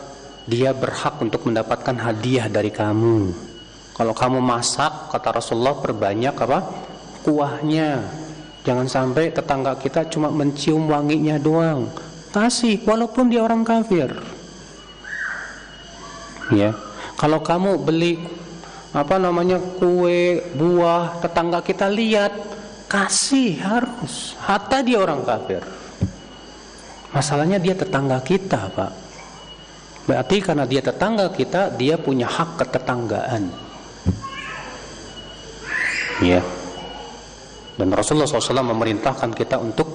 [0.51, 3.31] dia berhak untuk mendapatkan hadiah dari kamu.
[3.95, 6.59] Kalau kamu masak, kata Rasulullah, perbanyak apa?
[7.23, 8.03] Kuahnya,
[8.61, 11.89] Jangan sampai tetangga kita cuma mencium wanginya doang.
[12.29, 14.13] Kasih walaupun dia orang kafir.
[16.53, 16.77] Ya.
[17.17, 18.21] Kalau kamu beli
[18.91, 22.33] apa namanya kue, buah, tetangga kita lihat,
[22.91, 24.35] kasih harus.
[24.43, 25.63] Hatta dia orang kafir.
[27.11, 28.91] Masalahnya dia tetangga kita, Pak.
[30.07, 33.47] Berarti karena dia tetangga kita, dia punya hak ketetanggaan.
[36.21, 36.43] Ya.
[37.81, 39.89] Dan Rasulullah SAW memerintahkan kita untuk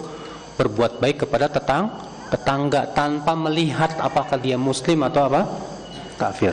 [0.58, 1.94] berbuat baik kepada tetang,
[2.34, 5.46] tetangga tanpa melihat apakah dia muslim atau apa
[6.18, 6.50] kafir.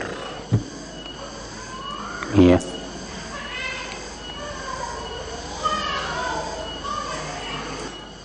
[2.38, 2.62] Iya.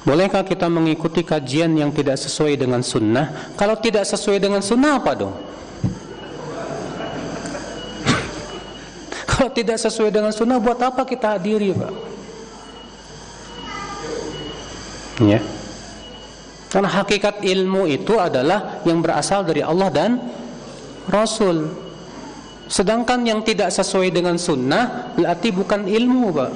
[0.06, 3.58] Bolehkah kita mengikuti kajian yang tidak sesuai dengan sunnah?
[3.58, 5.34] Kalau tidak sesuai dengan sunnah apa dong?
[9.34, 12.19] Kalau tidak sesuai dengan sunnah, buat apa kita hadiri, Pak?
[15.20, 15.40] Ya.
[16.70, 20.12] Karena hakikat ilmu itu adalah yang berasal dari Allah dan
[21.10, 21.66] Rasul.
[22.70, 26.52] Sedangkan yang tidak sesuai dengan sunnah berarti bukan ilmu, Pak.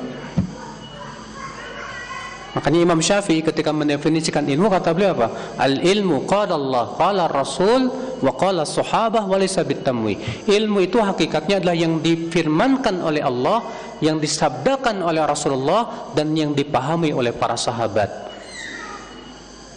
[2.54, 5.58] Makanya Imam Syafi'i ketika mendefinisikan ilmu kata beliau apa?
[5.58, 7.90] Al ilmu qala Allah, qala Rasul,
[8.22, 10.46] wa qala sahabah wa laysa bitamwi.
[10.46, 13.66] Ilmu itu hakikatnya adalah yang difirmankan oleh Allah,
[14.06, 18.33] yang disabdakan oleh Rasulullah dan yang dipahami oleh para sahabat.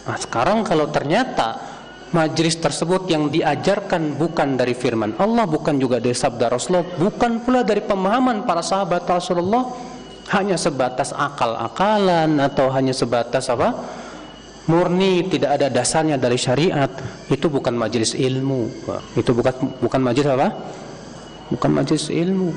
[0.07, 1.59] Nah, sekarang kalau ternyata
[2.15, 7.61] majlis tersebut yang diajarkan bukan dari firman Allah, bukan juga dari sabda Rasulullah, bukan pula
[7.67, 9.67] dari pemahaman para sahabat Rasulullah,
[10.31, 13.75] hanya sebatas akal-akalan atau hanya sebatas apa?
[14.67, 16.91] murni tidak ada dasarnya dari syariat
[17.31, 18.67] itu bukan majelis ilmu.
[19.15, 20.51] Itu bukan bukan majelis apa?
[21.47, 22.51] Bukan majelis ilmu.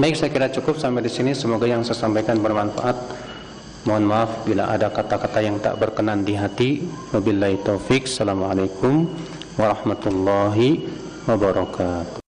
[0.00, 1.36] Baik saya kira cukup sampai di sini.
[1.36, 2.96] Semoga yang saya sampaikan bermanfaat
[3.86, 6.82] Mohon maaf bila ada kata-kata yang tak berkenan di hati.
[7.14, 8.10] Wabillahi taufik.
[8.10, 9.06] Assalamualaikum
[9.54, 10.90] warahmatullahi
[11.30, 12.18] wabarakatuh.